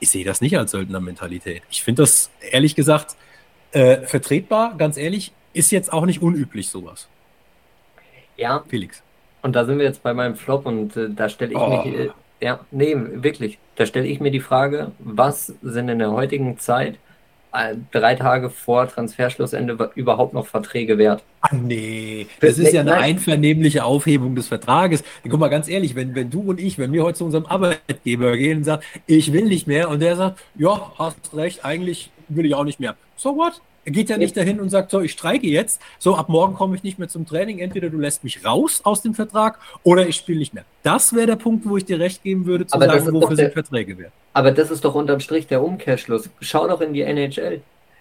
ich 0.00 0.08
sehe 0.08 0.24
das 0.24 0.40
nicht 0.40 0.56
als 0.56 0.70
Söldnermentalität. 0.70 1.62
Ich 1.70 1.82
finde 1.82 2.04
das 2.04 2.30
ehrlich 2.40 2.74
gesagt 2.74 3.16
äh, 3.76 4.06
vertretbar, 4.06 4.74
ganz 4.78 4.96
ehrlich, 4.96 5.32
ist 5.52 5.70
jetzt 5.70 5.92
auch 5.92 6.06
nicht 6.06 6.22
unüblich 6.22 6.68
sowas. 6.68 7.08
Ja. 8.38 8.64
Felix. 8.68 9.02
Und 9.42 9.54
da 9.54 9.66
sind 9.66 9.78
wir 9.78 9.84
jetzt 9.84 10.02
bei 10.02 10.14
meinem 10.14 10.34
Flop 10.34 10.64
und 10.64 10.96
äh, 10.96 11.10
da 11.10 11.28
stelle 11.28 11.52
ich 11.52 11.58
oh. 11.58 11.82
mich, 11.84 11.94
äh, 11.94 12.08
ja, 12.40 12.60
nee, 12.70 12.96
wirklich, 12.96 13.58
da 13.76 13.84
stelle 13.84 14.06
ich 14.06 14.18
mir 14.18 14.30
die 14.30 14.40
Frage, 14.40 14.92
was 14.98 15.52
sind 15.62 15.90
in 15.90 15.98
der 15.98 16.10
heutigen 16.12 16.58
Zeit 16.58 16.98
äh, 17.52 17.74
drei 17.92 18.14
Tage 18.14 18.48
vor 18.48 18.88
Transferschlussende 18.88 19.90
überhaupt 19.94 20.32
noch 20.32 20.46
Verträge 20.46 20.96
wert. 20.96 21.22
Ah, 21.42 21.54
nee, 21.54 22.26
das 22.40 22.58
ist 22.58 22.72
ja 22.72 22.80
eine 22.80 22.94
einvernehmliche 22.94 23.84
Aufhebung 23.84 24.34
des 24.34 24.48
Vertrages. 24.48 25.04
Guck 25.22 25.38
mal, 25.38 25.48
ganz 25.48 25.68
ehrlich, 25.68 25.94
wenn, 25.94 26.14
wenn 26.14 26.30
du 26.30 26.40
und 26.40 26.60
ich, 26.60 26.78
wenn 26.78 26.92
wir 26.92 27.04
heute 27.04 27.18
zu 27.18 27.24
unserem 27.26 27.44
Arbeitgeber 27.46 28.36
gehen 28.38 28.58
und 28.58 28.64
sagen, 28.64 28.82
ich 29.06 29.32
will 29.34 29.44
nicht 29.44 29.66
mehr, 29.66 29.90
und 29.90 30.00
der 30.00 30.16
sagt, 30.16 30.40
ja, 30.54 30.92
hast 30.98 31.34
recht, 31.34 31.64
eigentlich 31.64 32.10
will 32.28 32.46
ich 32.46 32.54
auch 32.54 32.64
nicht 32.64 32.80
mehr. 32.80 32.96
So 33.16 33.36
what? 33.36 33.60
Er 33.86 33.92
geht 33.92 34.10
ja 34.10 34.18
nicht 34.18 34.36
dahin 34.36 34.58
und 34.58 34.68
sagt, 34.68 34.90
so, 34.90 35.00
ich 35.00 35.12
streike 35.12 35.46
jetzt, 35.46 35.80
so, 36.00 36.16
ab 36.16 36.28
morgen 36.28 36.54
komme 36.54 36.74
ich 36.74 36.82
nicht 36.82 36.98
mehr 36.98 37.06
zum 37.08 37.24
Training, 37.24 37.60
entweder 37.60 37.88
du 37.88 37.98
lässt 37.98 38.24
mich 38.24 38.44
raus 38.44 38.80
aus 38.82 39.00
dem 39.00 39.14
Vertrag 39.14 39.60
oder 39.84 40.08
ich 40.08 40.16
spiele 40.16 40.40
nicht 40.40 40.52
mehr. 40.52 40.64
Das 40.82 41.14
wäre 41.14 41.28
der 41.28 41.36
Punkt, 41.36 41.68
wo 41.68 41.76
ich 41.76 41.84
dir 41.84 42.00
recht 42.00 42.24
geben 42.24 42.46
würde, 42.46 42.66
zu 42.66 42.74
aber 42.74 42.86
sagen, 42.86 43.12
wofür 43.12 43.36
sind 43.36 43.52
Verträge 43.52 43.96
wert. 43.96 44.10
Aber 44.32 44.50
das 44.50 44.72
ist 44.72 44.84
doch 44.84 44.96
unterm 44.96 45.20
Strich 45.20 45.46
der 45.46 45.62
Umkehrschluss. 45.62 46.28
Schau 46.40 46.66
doch 46.66 46.80
in 46.80 46.94
die 46.94 47.02
NHL. 47.02 47.60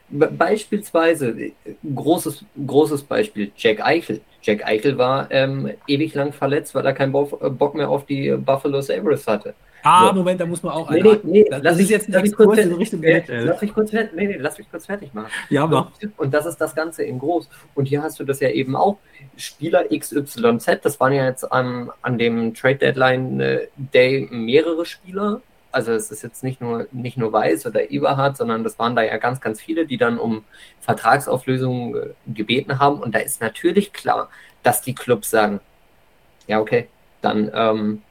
Beispielsweise, 0.10 1.52
großes, 1.96 2.44
großes 2.66 3.04
Beispiel, 3.04 3.52
Jack 3.56 3.86
Eichel. 3.86 4.22
Jack 4.42 4.66
Eichel 4.66 4.98
war 4.98 5.30
ähm, 5.30 5.70
ewig 5.88 6.16
lang 6.16 6.34
verletzt, 6.34 6.74
weil 6.74 6.86
er 6.86 6.94
keinen 6.94 7.12
Bock 7.12 7.76
mehr 7.76 7.90
auf 7.92 8.08
die 8.08 8.32
Buffalo 8.32 8.82
Sabres 8.82 9.28
hatte. 9.28 9.54
Ah, 9.86 10.08
so. 10.08 10.14
Moment, 10.16 10.42
da 10.42 10.48
muss 10.48 10.64
man 10.64 10.74
auch 10.74 10.90
nee, 10.90 11.00
nee, 11.00 11.20
nee, 11.24 11.46
das 11.48 11.62
lass 11.62 11.80
ist 11.80 11.90
jetzt 11.92 12.08
ein 12.08 12.16
Exkurs 12.16 12.58
in 12.58 12.74
Richtung 12.74 13.04
äh, 13.04 13.22
Lass 13.44 13.62
mich 13.62 13.72
kurz 13.72 13.92
fertig, 13.92 14.16
nee, 14.16 14.26
nee, 14.26 14.38
lass 14.38 14.58
mich 14.58 14.70
kurz 14.72 14.88
fertig 14.88 15.14
machen. 15.14 15.28
Ja, 15.50 15.68
mach. 15.68 15.92
Und 16.18 16.34
das 16.34 16.48
ist 16.48 16.58
das 16.58 16.74
Ganze 16.74 17.04
in 17.04 17.20
groß. 17.20 17.48
Und 17.76 17.86
hier 17.86 18.02
hast 18.02 18.20
du 18.20 18.24
das 18.24 18.40
ja 18.40 18.50
eben 18.50 18.76
auch. 18.76 18.98
Spieler 19.38 19.86
XYZ, 19.96 20.80
das 20.82 21.00
waren 21.00 21.14
ja 21.14 21.26
jetzt 21.26 21.52
am, 21.52 21.92
an 22.02 22.18
dem 22.18 22.56
Trade 22.56 22.78
Deadline 22.78 23.40
äh, 23.40 23.68
Day 23.78 24.28
mehrere 24.32 24.88
Spieler. 24.88 25.42
Also 25.72 25.92
es 25.92 26.10
ist 26.10 26.24
jetzt 26.24 26.44
nicht 26.44 26.62
nur, 26.62 26.88
nicht 26.92 27.18
nur 27.18 27.32
Weiß 27.32 27.68
oder 27.68 27.92
Eberhard, 27.92 28.38
sondern 28.38 28.64
das 28.64 28.80
waren 28.80 28.96
da 28.96 29.04
ja 29.04 29.18
ganz, 29.18 29.40
ganz 29.40 29.62
viele, 29.62 29.86
die 29.86 29.98
dann 29.98 30.18
um 30.18 30.46
Vertragsauflösung 30.82 31.96
äh, 31.96 32.10
gebeten 32.26 32.80
haben. 32.80 33.02
Und 33.02 33.14
da 33.14 33.20
ist 33.20 33.40
natürlich 33.40 33.94
klar, 33.94 34.30
dass 34.64 34.82
die 34.82 34.96
Clubs 34.96 35.30
sagen, 35.30 35.60
ja, 36.48 36.60
okay, 36.60 36.88
dann 37.22 37.52
ähm, 37.54 38.02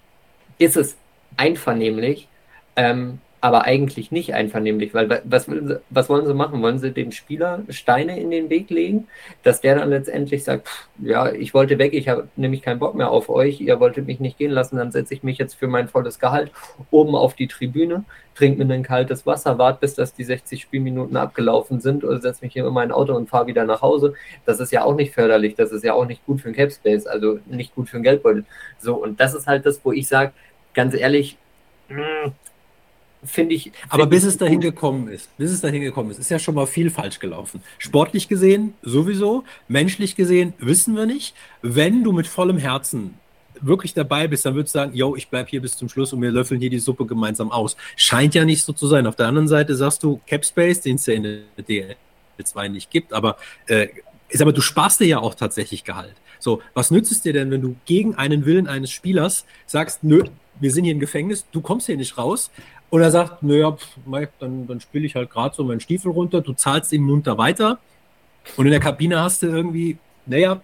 ist 0.59 0.77
es 0.77 0.97
einvernehmlich, 1.37 2.29
ähm, 2.77 3.19
aber 3.45 3.65
eigentlich 3.65 4.11
nicht 4.11 4.33
einvernehmlich, 4.33 4.95
weil 4.95 5.21
was, 5.25 5.51
was 5.91 6.09
wollen 6.09 6.25
sie 6.25 6.33
machen? 6.33 6.63
Wollen 6.63 6.79
sie 6.79 6.93
dem 6.93 7.13
Spieler 7.13 7.63
Steine 7.69 8.19
in 8.19 8.31
den 8.31 8.49
Weg 8.49 8.71
legen, 8.71 9.07
dass 9.43 9.61
der 9.61 9.75
dann 9.75 9.91
letztendlich 9.91 10.45
sagt, 10.45 10.67
pff, 10.67 10.89
ja, 11.03 11.31
ich 11.31 11.53
wollte 11.53 11.79
weg, 11.79 11.93
ich 11.93 12.09
habe 12.09 12.29
nämlich 12.37 12.63
keinen 12.63 12.79
Bock 12.79 12.95
mehr 12.95 13.11
auf 13.11 13.29
euch, 13.29 13.61
ihr 13.61 13.79
wolltet 13.81 14.07
mich 14.07 14.19
nicht 14.19 14.39
gehen 14.39 14.51
lassen, 14.51 14.77
dann 14.77 14.93
setze 14.93 15.13
ich 15.13 15.23
mich 15.23 15.37
jetzt 15.37 15.57
für 15.57 15.67
mein 15.67 15.89
volles 15.89 16.19
Gehalt 16.19 16.53
oben 16.91 17.15
auf 17.15 17.35
die 17.35 17.47
Tribüne, 17.47 18.05
trinke 18.35 18.65
mir 18.65 18.73
ein 18.73 18.83
kaltes 18.83 19.27
Wasser, 19.27 19.59
warte, 19.59 19.81
bis 19.81 19.95
das 19.95 20.15
die 20.15 20.25
60 20.25 20.63
Spielminuten 20.63 21.19
abgelaufen 21.19 21.81
sind 21.81 22.03
oder 22.03 22.23
setze 22.23 22.47
mich 22.47 22.55
hier 22.55 22.67
in 22.67 22.73
mein 22.73 22.93
Auto 22.93 23.15
und 23.15 23.29
fahre 23.29 23.47
wieder 23.47 23.67
nach 23.67 23.83
Hause. 23.83 24.15
Das 24.47 24.59
ist 24.59 24.73
ja 24.73 24.85
auch 24.85 24.95
nicht 24.95 25.13
förderlich, 25.13 25.55
das 25.55 25.71
ist 25.71 25.85
ja 25.85 25.93
auch 25.93 26.07
nicht 26.07 26.25
gut 26.25 26.41
für 26.41 26.49
den 26.49 26.57
Capspace, 26.57 27.07
also 27.07 27.41
nicht 27.45 27.75
gut 27.75 27.91
für 27.91 27.99
den 27.99 28.05
Geldbeutel. 28.05 28.47
So, 28.79 28.95
und 28.95 29.21
das 29.21 29.35
ist 29.35 29.47
halt 29.47 29.67
das, 29.67 29.85
wo 29.85 29.93
ich 29.93 30.09
sage, 30.09 30.33
ganz 30.75 30.95
ehrlich, 30.95 31.37
hm, 31.89 32.33
finde 33.25 33.55
ich. 33.55 33.65
Find 33.65 33.77
Aber 33.89 34.07
bis 34.07 34.25
es 34.25 34.37
dahin 34.37 34.61
gekommen 34.61 35.09
ist, 35.09 35.35
bis 35.37 35.51
es 35.51 35.61
dahin 35.61 35.83
gekommen 35.83 36.11
ist, 36.11 36.19
ist 36.19 36.31
ja 36.31 36.39
schon 36.39 36.55
mal 36.55 36.67
viel 36.67 36.91
falsch 36.91 37.19
gelaufen. 37.19 37.63
Sportlich 37.79 38.29
gesehen 38.29 38.75
sowieso, 38.83 39.45
menschlich 39.69 40.17
gesehen 40.17 40.53
wissen 40.59 40.97
wir 40.97 41.07
nicht. 41.07 41.35
Wenn 41.63 42.05
du 42.05 42.13
mit 42.13 42.27
vollem 42.27 42.59
Herzen 42.59 43.15
wirklich 43.61 43.95
dabei 43.95 44.27
bist, 44.27 44.45
dann 44.45 44.55
würdest 44.55 44.75
du 44.75 44.79
sagen, 44.79 44.95
yo, 44.95 45.17
ich 45.17 45.29
bleibe 45.29 45.49
hier 45.49 45.63
bis 45.63 45.77
zum 45.77 45.89
Schluss 45.89 46.13
und 46.13 46.21
wir 46.21 46.31
löffeln 46.31 46.61
hier 46.61 46.71
die 46.71 46.79
Suppe 46.79 47.07
gemeinsam 47.07 47.51
aus. 47.51 47.77
Scheint 47.97 48.35
ja 48.35 48.45
nicht 48.45 48.65
so 48.65 48.73
zu 48.73 48.87
sein. 48.87 49.07
Auf 49.07 49.17
der 49.17 49.29
anderen 49.29 49.49
Seite 49.49 49.75
sagst 49.75 50.03
du 50.03 50.21
Capspace, 50.27 50.81
den 50.81 50.97
es 50.97 51.07
ja 51.07 51.15
in 51.15 51.23
der 51.23 51.97
DL2 52.39 52.69
nicht 52.69 52.91
gibt, 52.91 53.13
aber 53.13 53.37
äh, 53.67 53.89
ist 54.29 54.43
aber 54.43 54.53
du 54.53 54.61
sparst 54.61 55.01
dir 55.01 55.07
ja 55.07 55.19
auch 55.21 55.35
tatsächlich 55.35 55.85
Gehalt. 55.85 56.15
So, 56.41 56.61
was 56.75 56.91
nützt 56.91 57.13
es 57.13 57.23
dir 57.23 57.33
denn, 57.33 57.51
wenn 57.51 57.63
du 57.63 57.77
gegen 57.87 58.17
einen 58.17 58.45
Willen 58.45 58.67
eines 58.67 58.91
Spielers 58.91 59.47
sagst, 59.67 60.05
nö, 60.05 60.25
wir 60.61 60.71
sind 60.71 60.85
hier 60.85 60.93
im 60.93 61.01
Gefängnis, 61.01 61.47
du 61.53 61.61
kommst 61.61 61.87
hier 61.87 61.97
nicht 61.97 62.17
raus. 62.17 62.51
Und 62.91 63.03
er 63.03 63.11
sagt, 63.11 63.43
naja, 63.43 63.77
dann, 64.39 64.67
dann 64.67 64.81
spiele 64.81 65.07
ich 65.07 65.17
halt 65.17 65.31
gerade 65.31 65.55
so 65.55 65.65
meinen 65.65 65.81
Stiefel 65.81 66.13
runter, 66.13 66.41
du 66.41 66.53
zahlst 66.53 66.93
ihm 66.93 67.03
munter 67.03 67.37
weiter. 67.39 67.79
Und 68.57 68.67
in 68.67 68.71
der 68.71 68.81
Kabine 68.81 69.21
hast 69.21 69.43
du 69.43 69.47
irgendwie, 69.47 69.99
naja, 70.27 70.61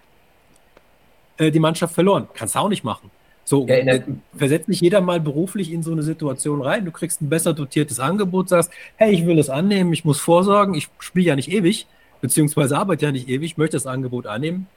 äh, 1.38 1.50
die 1.50 1.58
Mannschaft 1.58 1.94
verloren. 1.94 2.28
Kannst 2.34 2.54
du 2.54 2.58
auch 2.60 2.68
nicht 2.68 2.84
machen. 2.84 3.10
So, 3.44 3.66
ja, 3.66 3.76
äh, 3.76 4.02
versetzt 4.36 4.68
nicht 4.68 4.80
jeder 4.80 5.00
mal 5.00 5.18
beruflich 5.18 5.72
in 5.72 5.82
so 5.82 5.90
eine 5.90 6.04
Situation 6.04 6.62
rein. 6.62 6.84
Du 6.84 6.92
kriegst 6.92 7.20
ein 7.20 7.28
besser 7.28 7.52
dotiertes 7.52 7.98
Angebot, 7.98 8.48
sagst, 8.48 8.70
hey, 8.96 9.12
ich 9.12 9.26
will 9.26 9.34
das 9.34 9.50
annehmen, 9.50 9.92
ich 9.92 10.04
muss 10.04 10.20
vorsorgen, 10.20 10.74
ich 10.74 10.88
spiele 11.00 11.26
ja 11.26 11.36
nicht 11.36 11.50
ewig, 11.50 11.88
beziehungsweise 12.20 12.78
arbeite 12.78 13.06
ja 13.06 13.12
nicht 13.12 13.28
ewig, 13.28 13.56
möchte 13.56 13.76
das 13.76 13.86
Angebot 13.86 14.26
annehmen. 14.26 14.68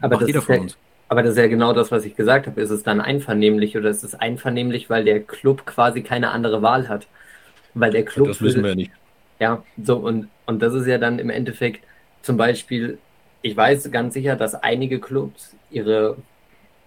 Aber 0.00 0.14
Macht 0.14 0.22
das 0.22 0.28
jeder 0.28 0.42
von 0.42 0.60
uns. 0.60 0.78
Aber 1.10 1.24
das 1.24 1.32
ist 1.32 1.38
ja 1.38 1.48
genau 1.48 1.72
das, 1.72 1.90
was 1.90 2.04
ich 2.04 2.14
gesagt 2.14 2.46
habe. 2.46 2.60
Ist 2.60 2.70
es 2.70 2.84
dann 2.84 3.00
einvernehmlich 3.00 3.76
oder 3.76 3.90
ist 3.90 4.04
es 4.04 4.14
einvernehmlich, 4.14 4.88
weil 4.88 5.04
der 5.04 5.18
Club 5.18 5.66
quasi 5.66 6.02
keine 6.02 6.30
andere 6.30 6.62
Wahl 6.62 6.88
hat? 6.88 7.08
Weil 7.74 7.90
der 7.90 8.04
Club. 8.04 8.28
Das 8.28 8.40
wissen 8.40 8.62
wir 8.62 8.70
ja 8.70 8.76
nicht. 8.76 8.92
Ja, 9.40 9.64
so 9.82 9.96
und, 9.96 10.28
und 10.46 10.62
das 10.62 10.72
ist 10.72 10.86
ja 10.86 10.98
dann 10.98 11.18
im 11.18 11.28
Endeffekt 11.28 11.84
zum 12.22 12.36
Beispiel, 12.36 12.98
ich 13.42 13.56
weiß 13.56 13.90
ganz 13.90 14.14
sicher, 14.14 14.36
dass 14.36 14.54
einige 14.54 15.00
Clubs 15.00 15.56
ihre 15.72 16.16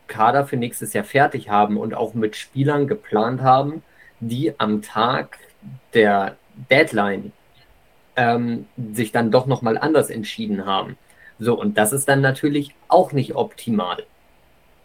Kader 0.07 0.45
für 0.45 0.55
nächstes 0.55 0.93
Jahr 0.93 1.03
fertig 1.03 1.49
haben 1.49 1.75
und 1.75 1.93
auch 1.93 2.13
mit 2.13 2.37
Spielern 2.37 2.87
geplant 2.87 3.41
haben, 3.41 3.83
die 4.21 4.57
am 4.57 4.81
Tag 4.81 5.37
der 5.93 6.37
Deadline 6.71 7.33
ähm, 8.15 8.67
sich 8.93 9.11
dann 9.11 9.31
doch 9.31 9.47
nochmal 9.47 9.77
anders 9.77 10.09
entschieden 10.09 10.65
haben. 10.65 10.97
So, 11.39 11.59
und 11.59 11.77
das 11.77 11.91
ist 11.91 12.07
dann 12.07 12.21
natürlich 12.21 12.73
auch 12.87 13.11
nicht 13.11 13.35
optimal. 13.35 14.05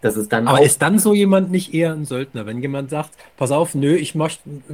Das 0.01 0.15
ist 0.15 0.31
dann 0.31 0.47
Aber 0.47 0.61
ist 0.61 0.81
dann 0.81 0.97
so 0.97 1.13
jemand 1.13 1.51
nicht 1.51 1.73
eher 1.73 1.91
ein 1.91 2.05
Söldner? 2.05 2.45
Wenn 2.45 2.61
jemand 2.61 2.89
sagt, 2.89 3.11
pass 3.35 3.51
auf, 3.51 3.75
nö, 3.75 3.95
ich 3.95 4.15
mach 4.15 4.31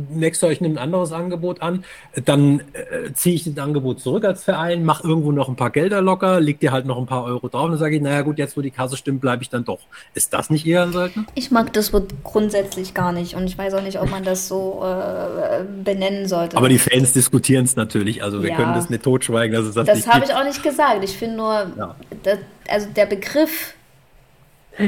nächstes 0.09 0.47
euch 0.47 0.61
ein 0.61 0.77
anderes 0.77 1.11
Angebot 1.11 1.61
an, 1.61 1.83
dann 2.25 2.59
äh, 2.73 3.11
ziehe 3.13 3.35
ich 3.35 3.43
das 3.43 3.57
Angebot 3.57 3.99
zurück 3.99 4.23
als 4.23 4.43
Verein, 4.43 4.85
mach 4.85 5.03
irgendwo 5.03 5.31
noch 5.31 5.49
ein 5.49 5.55
paar 5.55 5.71
Gelder 5.71 6.01
locker, 6.01 6.39
leg 6.39 6.59
dir 6.59 6.71
halt 6.71 6.85
noch 6.85 6.97
ein 6.97 7.07
paar 7.07 7.23
Euro 7.23 7.47
drauf 7.47 7.65
und 7.65 7.71
dann 7.71 7.79
sage 7.79 7.95
ich, 7.95 8.01
naja 8.01 8.21
gut, 8.21 8.37
jetzt 8.37 8.55
wo 8.55 8.61
die 8.61 8.69
Kasse 8.71 8.97
stimmt, 8.97 9.21
bleibe 9.21 9.41
ich 9.41 9.49
dann 9.49 9.65
doch. 9.65 9.79
Ist 10.13 10.33
das 10.33 10.51
nicht 10.51 10.65
eher 10.65 10.83
ein 10.83 10.91
Söldner? 10.91 11.25
Ich 11.33 11.49
mag 11.49 11.73
das 11.73 11.91
Wort 11.91 12.13
grundsätzlich 12.23 12.93
gar 12.93 13.11
nicht 13.11 13.35
und 13.35 13.45
ich 13.45 13.57
weiß 13.57 13.73
auch 13.73 13.83
nicht, 13.83 13.99
ob 13.99 14.11
man 14.11 14.23
das 14.23 14.47
so 14.47 14.83
äh, 14.83 15.63
benennen 15.83 16.27
sollte. 16.27 16.55
Aber 16.57 16.69
die 16.69 16.79
Fans 16.79 17.13
diskutieren 17.13 17.65
es 17.65 17.75
natürlich, 17.75 18.23
also 18.23 18.43
wir 18.43 18.51
ja. 18.51 18.55
können 18.57 18.73
das 18.75 18.91
nicht 18.91 19.03
totschweigen, 19.03 19.55
dass 19.55 19.65
es 19.65 19.73
das, 19.73 19.87
das 19.87 20.07
habe 20.07 20.25
ich 20.25 20.33
auch 20.33 20.43
nicht 20.43 20.61
gesagt. 20.61 21.03
Ich 21.03 21.17
finde 21.17 21.37
nur, 21.37 21.71
ja. 21.77 21.95
das, 22.23 22.37
also 22.67 22.87
der 22.95 23.05
Begriff 23.05 23.74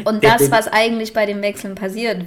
und 0.06 0.24
das, 0.24 0.52
was 0.52 0.68
eigentlich 0.68 1.14
bei 1.14 1.26
den 1.26 1.42
Wechseln 1.42 1.76
passiert, 1.76 2.26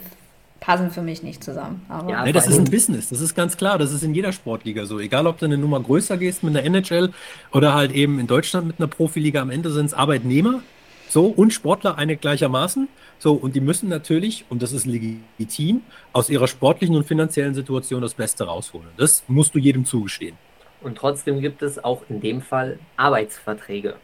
passen 0.60 0.90
für 0.90 1.02
mich 1.02 1.22
nicht 1.22 1.42
zusammen. 1.42 1.84
Aber 1.88 2.10
ja, 2.10 2.24
nee, 2.24 2.32
das 2.32 2.46
ist 2.46 2.58
ein 2.58 2.70
Business, 2.70 3.08
das 3.08 3.20
ist 3.20 3.34
ganz 3.34 3.56
klar. 3.56 3.78
Das 3.78 3.92
ist 3.92 4.02
in 4.02 4.14
jeder 4.14 4.32
Sportliga 4.32 4.84
so. 4.84 4.98
Egal, 5.00 5.26
ob 5.26 5.38
du 5.38 5.46
eine 5.46 5.58
Nummer 5.58 5.80
größer 5.80 6.16
gehst 6.18 6.42
mit 6.42 6.56
einer 6.56 6.64
NHL 6.64 7.12
oder 7.52 7.74
halt 7.74 7.92
eben 7.92 8.18
in 8.18 8.26
Deutschland 8.26 8.66
mit 8.66 8.78
einer 8.78 8.88
Profiliga, 8.88 9.40
am 9.40 9.50
Ende 9.50 9.70
sind 9.70 9.86
es 9.86 9.94
Arbeitnehmer 9.94 10.62
so 11.10 11.26
und 11.26 11.52
Sportler 11.52 11.98
eine 11.98 12.16
gleichermaßen. 12.16 12.88
So, 13.18 13.34
und 13.34 13.54
die 13.54 13.60
müssen 13.60 13.88
natürlich, 13.88 14.44
und 14.48 14.62
das 14.62 14.72
ist 14.72 14.86
legitim, 14.86 15.82
aus 16.12 16.30
ihrer 16.30 16.48
sportlichen 16.48 16.96
und 16.96 17.06
finanziellen 17.06 17.54
Situation 17.54 18.00
das 18.00 18.14
Beste 18.14 18.44
rausholen. 18.44 18.88
Das 18.96 19.24
musst 19.28 19.54
du 19.54 19.58
jedem 19.58 19.84
zugestehen. 19.84 20.36
Und 20.80 20.96
trotzdem 20.96 21.40
gibt 21.40 21.60
es 21.62 21.82
auch 21.82 22.02
in 22.08 22.20
dem 22.20 22.40
Fall 22.40 22.78
Arbeitsverträge. 22.96 23.96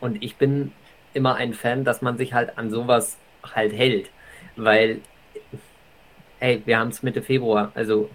Und 0.00 0.22
ich 0.22 0.36
bin 0.36 0.72
immer 1.16 1.34
ein 1.34 1.54
Fan, 1.54 1.84
dass 1.84 2.02
man 2.02 2.16
sich 2.18 2.34
halt 2.34 2.56
an 2.58 2.70
sowas 2.70 3.16
halt 3.54 3.72
hält. 3.72 4.10
Weil, 4.56 5.00
hey, 6.38 6.62
wir 6.64 6.78
haben 6.78 6.90
es 6.90 7.02
Mitte 7.02 7.22
Februar. 7.22 7.72
Also, 7.74 8.08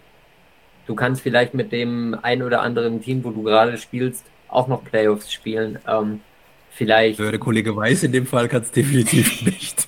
du 0.88 0.96
kannst 0.96 1.22
vielleicht 1.22 1.54
mit 1.54 1.72
dem 1.72 2.16
ein 2.22 2.42
oder 2.42 2.62
anderen 2.62 3.02
Team, 3.02 3.24
wo 3.24 3.32
du 3.32 3.44
gerade 3.44 3.78
spielst, 3.78 4.26
auch 4.48 4.68
noch 4.68 4.84
Playoffs 4.84 5.32
spielen. 5.32 5.80
Ähm, 5.88 6.22
vielleicht. 6.72 7.20
Der 7.20 7.38
Kollege 7.40 7.76
Weiß 7.76 8.04
in 8.04 8.12
dem 8.12 8.26
Fall 8.26 8.48
kann 8.48 8.62
es 8.62 8.72
definitiv 8.72 9.42
nicht. 9.46 9.88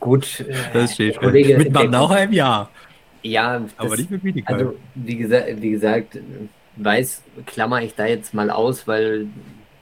Gut. 0.00 0.44
Das 0.72 0.94
steht 0.94 1.18
Kollege, 1.18 1.56
Mit 1.58 1.72
Bad 1.72 1.90
Nauheim 1.90 2.32
ja. 2.32 2.68
Ja, 3.22 3.58
das, 3.60 3.70
aber 3.76 3.96
nicht 3.96 4.10
mit 4.10 4.22
Bietigheim. 4.22 4.54
Also, 4.54 4.76
wie 4.94 5.16
gesagt, 5.16 5.62
wie 5.62 5.70
gesagt, 5.70 6.18
Weiß 6.76 7.22
klammer 7.46 7.82
ich 7.82 7.94
da 7.94 8.06
jetzt 8.06 8.34
mal 8.34 8.50
aus, 8.50 8.86
weil 8.86 9.28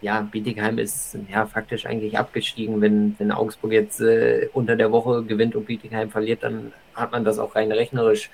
ja, 0.04 0.20
Bietigheim 0.20 0.78
ist 0.78 1.16
ja 1.30 1.46
faktisch 1.46 1.86
eigentlich 1.86 2.18
abgestiegen. 2.18 2.82
Wenn, 2.82 3.14
wenn 3.18 3.32
Augsburg 3.32 3.72
jetzt 3.72 4.02
äh, 4.02 4.48
unter 4.52 4.76
der 4.76 4.92
Woche 4.92 5.22
gewinnt 5.22 5.56
und 5.56 5.64
Bietigheim 5.64 6.10
verliert, 6.10 6.42
dann 6.42 6.74
hat 6.94 7.10
man 7.12 7.24
das 7.24 7.38
auch 7.38 7.56
rein 7.56 7.72
rechnerisch 7.72 8.30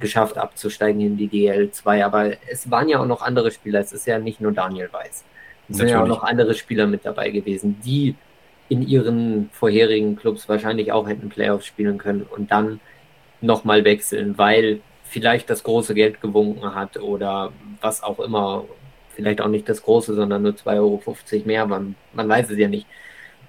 geschafft, 0.00 0.38
abzusteigen 0.38 1.02
in 1.02 1.16
die 1.18 1.28
DL2. 1.28 2.04
Aber 2.04 2.32
es 2.50 2.70
waren 2.70 2.88
ja 2.88 3.00
auch 3.00 3.06
noch 3.06 3.20
andere 3.20 3.50
Spieler. 3.50 3.80
Es 3.80 3.92
ist 3.92 4.06
ja 4.06 4.18
nicht 4.18 4.40
nur 4.40 4.52
Daniel 4.52 4.88
Weiß. 4.90 5.24
Es 5.68 5.76
sind 5.76 5.88
ja 5.88 6.02
auch 6.02 6.08
noch 6.08 6.24
andere 6.24 6.54
Spieler 6.54 6.86
mit 6.86 7.04
dabei 7.04 7.28
gewesen, 7.28 7.78
die 7.84 8.14
in 8.70 8.80
ihren 8.80 9.50
vorherigen 9.52 10.16
Clubs 10.16 10.48
wahrscheinlich 10.48 10.90
auch 10.90 11.06
hätten 11.06 11.28
Playoffs 11.28 11.66
spielen 11.66 11.98
können 11.98 12.22
und 12.22 12.50
dann 12.50 12.80
nochmal 13.42 13.84
wechseln, 13.84 14.38
weil 14.38 14.80
vielleicht 15.04 15.50
das 15.50 15.62
große 15.64 15.92
Geld 15.94 16.20
gewunken 16.22 16.74
hat 16.74 16.96
oder 16.96 17.52
was 17.80 18.02
auch 18.02 18.20
immer 18.20 18.64
vielleicht 19.14 19.40
auch 19.40 19.48
nicht 19.48 19.68
das 19.68 19.82
große, 19.82 20.14
sondern 20.14 20.42
nur 20.42 20.52
2,50 20.52 20.76
Euro 20.76 21.02
mehr, 21.44 21.66
man, 21.66 21.94
man 22.12 22.28
weiß 22.28 22.50
es 22.50 22.58
ja 22.58 22.68
nicht. 22.68 22.86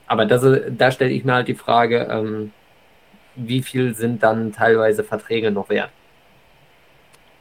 Aber 0.07 0.25
das, 0.25 0.43
da 0.77 0.91
stelle 0.91 1.11
ich 1.11 1.23
mir 1.23 1.33
halt 1.33 1.47
die 1.47 1.55
Frage, 1.55 2.07
ähm, 2.11 2.51
wie 3.35 3.61
viel 3.61 3.95
sind 3.95 4.23
dann 4.23 4.51
teilweise 4.51 5.03
Verträge 5.03 5.51
noch 5.51 5.69
wert? 5.69 5.89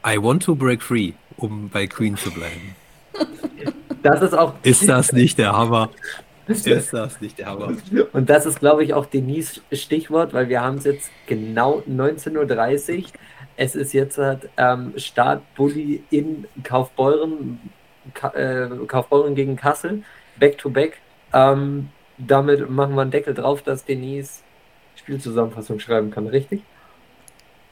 I 0.05 0.17
want 0.17 0.43
to 0.43 0.55
break 0.55 0.81
free, 0.81 1.13
um 1.37 1.69
bei 1.69 1.85
Queen 1.85 2.15
zu 2.15 2.31
bleiben. 2.31 2.75
Das 4.01 4.21
ist 4.21 4.33
auch. 4.33 4.53
Ist 4.63 4.87
das 4.87 5.11
nicht 5.11 5.37
der 5.37 5.51
Hammer? 5.51 5.89
Ist 6.47 6.65
das 6.67 7.21
nicht 7.21 7.37
der 7.37 7.47
Hammer? 7.47 7.73
Und 8.13 8.29
das 8.29 8.45
ist, 8.45 8.59
glaube 8.59 8.83
ich, 8.83 8.93
auch 8.93 9.05
Denise 9.05 9.61
Stichwort, 9.71 10.33
weil 10.33 10.49
wir 10.49 10.61
haben 10.61 10.77
es 10.77 10.85
jetzt 10.85 11.11
genau 11.27 11.83
19.30 11.89 12.97
Uhr. 12.97 13.03
Es 13.57 13.75
ist 13.75 13.93
jetzt 13.93 14.19
ähm, 14.57 14.93
Start 14.97 15.43
Bulli 15.55 16.03
in 16.09 16.47
Kaufbeuren. 16.63 17.59
Äh, 18.33 18.67
Kaufbeuren 18.87 19.35
gegen 19.35 19.55
Kassel, 19.55 20.03
back-to-back. 20.39 20.97
Ähm, 21.33 21.89
damit 22.17 22.69
machen 22.69 22.95
wir 22.95 23.01
einen 23.01 23.11
Deckel 23.11 23.33
drauf, 23.33 23.61
dass 23.61 23.85
Denise 23.85 24.41
Spielzusammenfassung 24.95 25.79
schreiben 25.79 26.11
kann, 26.11 26.27
richtig? 26.27 26.63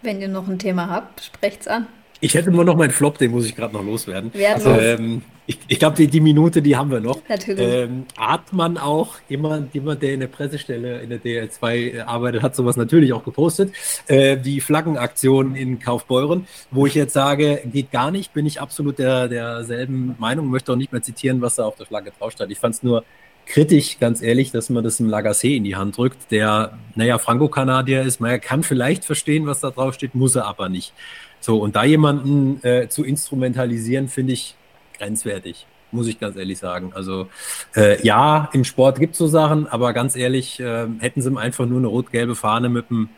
Wenn 0.02 0.22
ihr 0.22 0.28
noch 0.28 0.48
ein 0.48 0.60
Thema 0.60 0.90
habt, 0.90 1.22
sprecht's 1.22 1.68
an. 1.68 1.88
Ich 2.22 2.34
hätte 2.34 2.52
nur 2.52 2.66
noch 2.66 2.76
meinen 2.76 2.92
Flop, 2.92 3.18
den 3.18 3.32
muss 3.32 3.46
ich 3.46 3.56
gerade 3.56 3.74
noch 3.74 3.84
loswerden. 3.84 4.32
Also, 4.54 4.72
ähm, 4.72 5.22
ich, 5.50 5.58
ich 5.68 5.80
glaube, 5.80 5.96
die, 5.96 6.08
die 6.08 6.20
Minute, 6.20 6.62
die 6.62 6.76
haben 6.76 6.92
wir 6.92 7.00
noch. 7.00 7.22
Natürlich. 7.28 7.66
Ähm, 7.66 8.06
Artmann 8.18 8.78
auch, 8.78 9.16
jemand, 9.30 9.74
jemand, 9.74 10.04
der 10.04 10.14
in 10.14 10.20
der 10.20 10.28
Pressestelle 10.28 11.02
in 11.02 11.10
der 11.10 11.20
DL2 11.20 12.04
arbeitet, 12.04 12.44
hat 12.44 12.56
sowas 12.56 12.78
natürlich 12.78 13.14
auch 13.14 13.24
gepostet. 13.24 13.74
Äh, 14.08 14.38
die 14.38 14.62
Flaggenaktion 14.62 15.56
in 15.56 15.80
Kaufbeuren, 15.80 16.46
wo 16.70 16.86
ich 16.86 16.94
jetzt 16.94 17.14
sage, 17.14 17.62
geht 17.66 17.92
gar 17.92 18.12
nicht, 18.12 18.34
bin 18.34 18.46
ich 18.46 18.62
absolut 18.62 19.00
der, 19.00 19.28
derselben 19.28 20.16
Meinung, 20.20 20.50
möchte 20.50 20.72
auch 20.72 20.78
nicht 20.78 20.92
mehr 20.92 21.02
zitieren, 21.02 21.42
was 21.42 21.56
da 21.56 21.66
auf 21.66 21.78
der 21.78 21.88
Flagge 21.88 22.12
draufsteht. 22.20 22.52
Ich 22.52 22.60
fand 22.60 22.76
es 22.76 22.84
nur 22.84 23.04
kritisch, 23.50 23.98
ganz 24.00 24.22
ehrlich, 24.22 24.52
dass 24.52 24.70
man 24.70 24.84
das 24.84 25.00
im 25.00 25.10
Lagasse 25.10 25.48
in 25.48 25.64
die 25.64 25.76
Hand 25.76 25.98
drückt, 25.98 26.32
der, 26.32 26.78
naja, 26.94 27.18
Franco-Kanadier 27.18 28.04
ist. 28.04 28.22
Man 28.22 28.40
kann 28.40 28.62
vielleicht 28.62 29.04
verstehen, 29.04 29.48
was 29.48 29.62
da 29.62 29.72
draufsteht, 29.72 30.14
muss 30.14 30.36
er 30.36 30.46
aber 30.46 30.70
nicht. 30.70 30.94
So, 31.40 31.60
und 31.60 31.76
da 31.76 31.84
jemanden 31.84 32.64
äh, 32.64 32.90
zu 32.90 33.04
instrumentalisieren, 33.04 34.10
finde 34.10 34.34
ich 34.34 34.56
grenzwertig, 34.98 35.66
muss 35.92 36.08
ich 36.08 36.20
ganz 36.20 36.36
ehrlich 36.36 36.58
sagen. 36.58 36.92
Also 36.94 37.28
äh, 37.76 38.02
ja, 38.06 38.50
im 38.54 38.64
Sport 38.64 39.00
gibt 39.00 39.14
es 39.14 39.20
so 39.20 39.28
Sachen, 39.28 39.68
aber 39.68 39.94
ganz 39.94 40.16
ehrlich, 40.16 40.60
äh, 40.60 40.88
hätten 41.00 41.22
sie 41.22 41.30
ihm 41.30 41.38
einfach 41.38 41.66
nur 41.66 41.80
eine 41.80 41.88
rot-gelbe 41.88 42.36
Fahne 42.36 42.70
mit 42.70 42.90
einem 42.90 43.10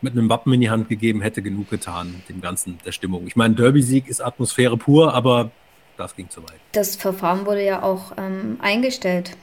mit 0.00 0.12
einem 0.12 0.28
Wappen 0.28 0.52
in 0.52 0.60
die 0.60 0.70
Hand 0.70 0.88
gegeben, 0.88 1.22
hätte 1.22 1.42
genug 1.42 1.70
getan, 1.70 2.22
dem 2.28 2.40
Ganzen 2.40 2.78
der 2.84 2.92
Stimmung. 2.92 3.26
Ich 3.26 3.34
meine, 3.34 3.54
Derby-Sieg 3.56 4.06
ist 4.06 4.20
Atmosphäre 4.20 4.76
pur, 4.76 5.12
aber 5.12 5.50
das 5.96 6.14
ging 6.14 6.30
zu 6.30 6.42
weit. 6.44 6.60
Das 6.70 6.94
Verfahren 6.94 7.46
wurde 7.46 7.64
ja 7.64 7.82
auch 7.82 8.12
ähm, 8.16 8.58
eingestellt 8.62 9.36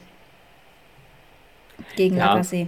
gegen 1.98 2.16
ja. 2.18 2.28
Lagasse. 2.28 2.68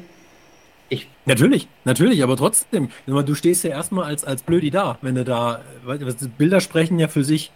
Ich 0.90 1.08
natürlich, 1.26 1.68
natürlich, 1.84 2.24
aber 2.24 2.38
trotzdem, 2.38 2.90
du 3.06 3.36
stehst 3.36 3.64
ja 3.64 3.72
erstmal 3.72 4.06
als, 4.06 4.24
als 4.24 4.44
Blödi 4.44 4.72
da, 4.72 4.98
wenn 5.02 5.16
du 5.16 5.26
da, 5.26 5.62
Bilder 6.38 6.62
sprechen 6.62 7.00
ja 7.00 7.08
für 7.08 7.24
sich. 7.24 7.52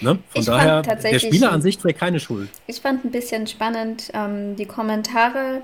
Ne? 0.00 0.18
Von 0.28 0.40
ich 0.40 0.46
daher, 0.46 0.82
der 0.82 1.18
Spieler 1.18 1.50
an 1.50 1.60
sich 1.60 1.78
trägt 1.78 1.98
keine 1.98 2.20
Schuld. 2.20 2.48
Ich 2.68 2.80
fand 2.80 3.04
ein 3.04 3.10
bisschen 3.10 3.46
spannend 3.48 4.10
ähm, 4.14 4.54
die 4.54 4.66
Kommentare, 4.66 5.62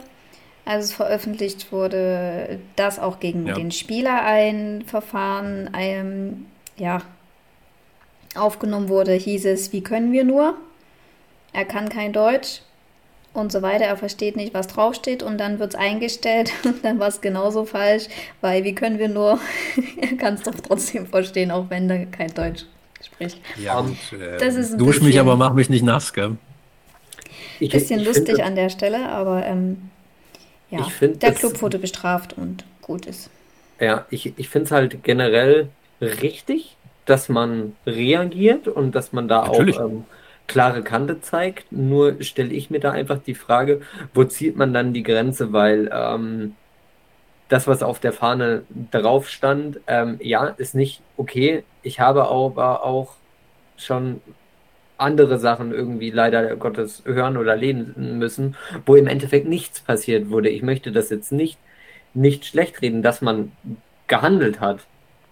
als 0.65 0.87
es 0.87 0.93
veröffentlicht 0.93 1.71
wurde, 1.71 2.59
dass 2.75 2.99
auch 2.99 3.21
gegen 3.21 3.47
ja. 3.47 3.55
den 3.55 3.71
Spieler 3.71 4.25
ein 4.25 4.83
Verfahren 4.87 5.71
ähm, 5.79 6.47
ja, 6.77 7.03
aufgenommen 8.35 8.89
wurde, 8.89 9.13
hieß 9.13 9.45
es, 9.47 9.73
wie 9.73 9.83
können 9.83 10.11
wir 10.11 10.25
nur? 10.25 10.57
Er 11.53 11.65
kann 11.65 11.89
kein 11.89 12.13
Deutsch, 12.13 12.63
und 13.35 13.53
so 13.53 13.61
weiter. 13.61 13.85
Er 13.85 13.97
versteht 13.97 14.37
nicht, 14.37 14.55
was 14.55 14.69
draufsteht 14.69 15.23
und 15.23 15.39
dann 15.39 15.59
wird 15.59 15.75
es 15.75 15.79
eingestellt 15.79 16.53
und 16.65 16.85
dann 16.85 16.99
war 16.99 17.09
es 17.09 17.21
genauso 17.21 17.65
falsch, 17.65 18.05
weil 18.41 18.65
wie 18.65 18.75
können 18.75 18.99
wir 18.99 19.09
nur, 19.09 19.39
er 20.01 20.17
kann 20.17 20.35
es 20.35 20.43
doch 20.43 20.55
trotzdem 20.55 21.07
verstehen, 21.07 21.51
auch 21.51 21.69
wenn 21.69 21.91
er 21.91 22.07
kein 22.07 22.33
Deutsch 22.33 22.65
spricht. 23.03 23.39
Ja, 23.57 23.79
und, 23.81 23.99
äh, 24.13 24.39
das 24.39 24.55
ist 24.55 24.79
dusch 24.79 24.95
bisschen, 24.95 25.07
mich, 25.07 25.21
aber 25.21 25.37
mach 25.37 25.53
mich 25.53 25.69
nicht 25.69 25.85
nass, 25.85 26.13
gell? 26.13 26.37
Ein 27.61 27.69
bisschen 27.69 28.01
ich 28.01 28.07
lustig 28.07 28.43
an 28.43 28.57
der 28.57 28.69
Stelle, 28.69 29.09
aber 29.09 29.45
ähm, 29.45 29.91
ja, 30.71 30.83
find, 30.85 31.23
der 31.23 31.33
Club 31.33 31.61
wurde 31.63 31.79
bestraft 31.79 32.33
und 32.33 32.65
gut 32.83 33.07
ist. 33.07 33.31
Ja, 33.81 34.07
ich, 34.11 34.33
ich 34.37 34.49
finde 34.49 34.67
es 34.67 34.73
halt 34.73 35.03
generell 35.03 35.69
richtig, 36.01 36.77
dass 37.05 37.29
man 37.29 37.77
reagiert 37.87 38.67
und 38.69 38.95
dass 38.95 39.13
man 39.13 39.29
da 39.29 39.47
Natürlich. 39.47 39.79
auch 39.79 39.87
ähm, 39.87 40.05
klare 40.47 40.83
Kante 40.83 41.21
zeigt. 41.21 41.73
Nur 41.73 42.23
stelle 42.23 42.53
ich 42.53 42.71
mir 42.71 42.81
da 42.81 42.91
einfach 42.91 43.19
die 43.19 43.35
Frage, 43.35 43.81
wo 44.13 44.25
zieht 44.25 44.57
man 44.57 44.73
dann 44.75 44.93
die 44.93 45.03
Grenze, 45.03 45.53
weil 45.53 45.91
ähm, 45.93 46.55
das, 47.49 47.67
was 47.67 47.83
auf 47.83 48.01
der 48.01 48.13
Fahne 48.13 48.63
drauf 48.91 49.29
stand, 49.29 49.81
ähm, 49.87 50.19
ja, 50.21 50.47
ist 50.47 50.75
nicht 50.75 51.03
okay. 51.17 51.65
Ich 51.83 52.01
habe 52.01 52.29
aber 52.29 52.85
auch 52.85 53.15
schon 53.77 54.21
andere 54.97 55.39
Sachen 55.39 55.73
irgendwie 55.73 56.11
leider 56.11 56.57
Gottes 56.57 57.03
hören 57.05 57.37
oder 57.37 57.57
lesen 57.57 58.19
müssen, 58.19 58.57
wo 58.87 58.95
im 58.97 59.07
Endeffekt 59.07 59.49
nichts 59.49 59.81
passiert 59.81 60.31
wurde. 60.31 60.49
Ich 60.49 60.63
möchte 60.63 60.93
das 60.93 61.11
jetzt 61.11 61.33
nicht, 61.33 61.59
nicht 62.15 62.47
schlecht 62.47 62.81
reden, 62.81 63.03
dass 63.03 63.21
man 63.21 63.53
gehandelt 64.07 64.61
hat 64.61 64.81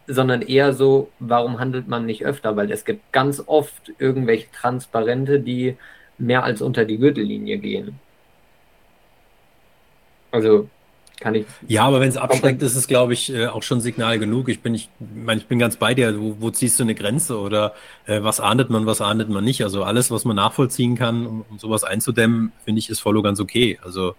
sondern 0.06 0.42
eher 0.42 0.72
so, 0.72 1.10
warum 1.18 1.58
handelt 1.60 1.88
man 1.88 2.06
nicht 2.06 2.24
öfter? 2.24 2.56
Weil 2.56 2.70
es 2.70 2.84
gibt 2.84 3.12
ganz 3.12 3.42
oft 3.46 3.92
irgendwelche 3.98 4.50
Transparente, 4.52 5.40
die 5.40 5.76
mehr 6.18 6.44
als 6.44 6.62
unter 6.62 6.84
die 6.84 6.98
Gürtellinie 6.98 7.58
gehen. 7.58 8.00
Also. 10.30 10.68
kann 11.20 11.34
ich. 11.34 11.46
Ja, 11.68 11.84
aber 11.84 12.00
wenn 12.00 12.08
es 12.08 12.16
abschreckt, 12.16 12.62
ist 12.62 12.74
es, 12.74 12.88
glaube 12.88 13.12
ich, 13.12 13.32
äh, 13.32 13.46
auch 13.46 13.62
schon 13.62 13.80
Signal 13.80 14.18
genug. 14.18 14.48
Ich 14.48 14.60
bin, 14.60 14.74
ich, 14.74 14.88
mein, 14.98 15.38
ich 15.38 15.46
bin 15.46 15.58
ganz 15.58 15.76
bei 15.76 15.94
dir. 15.94 16.18
Wo, 16.20 16.36
wo 16.40 16.50
ziehst 16.50 16.78
du 16.80 16.84
eine 16.84 16.94
Grenze 16.94 17.38
oder 17.38 17.74
äh, 18.06 18.22
was 18.22 18.40
ahndet 18.40 18.70
man, 18.70 18.86
was 18.86 19.00
ahndet 19.00 19.28
man 19.28 19.44
nicht? 19.44 19.62
Also 19.62 19.84
alles, 19.84 20.10
was 20.10 20.24
man 20.24 20.36
nachvollziehen 20.36 20.96
kann, 20.96 21.26
um, 21.26 21.44
um 21.48 21.58
sowas 21.58 21.84
einzudämmen, 21.84 22.52
finde 22.64 22.80
ich, 22.80 22.90
ist 22.90 23.00
voll 23.00 23.16
und 23.16 23.22
ganz 23.22 23.40
okay. 23.40 23.78
Also 23.84 24.14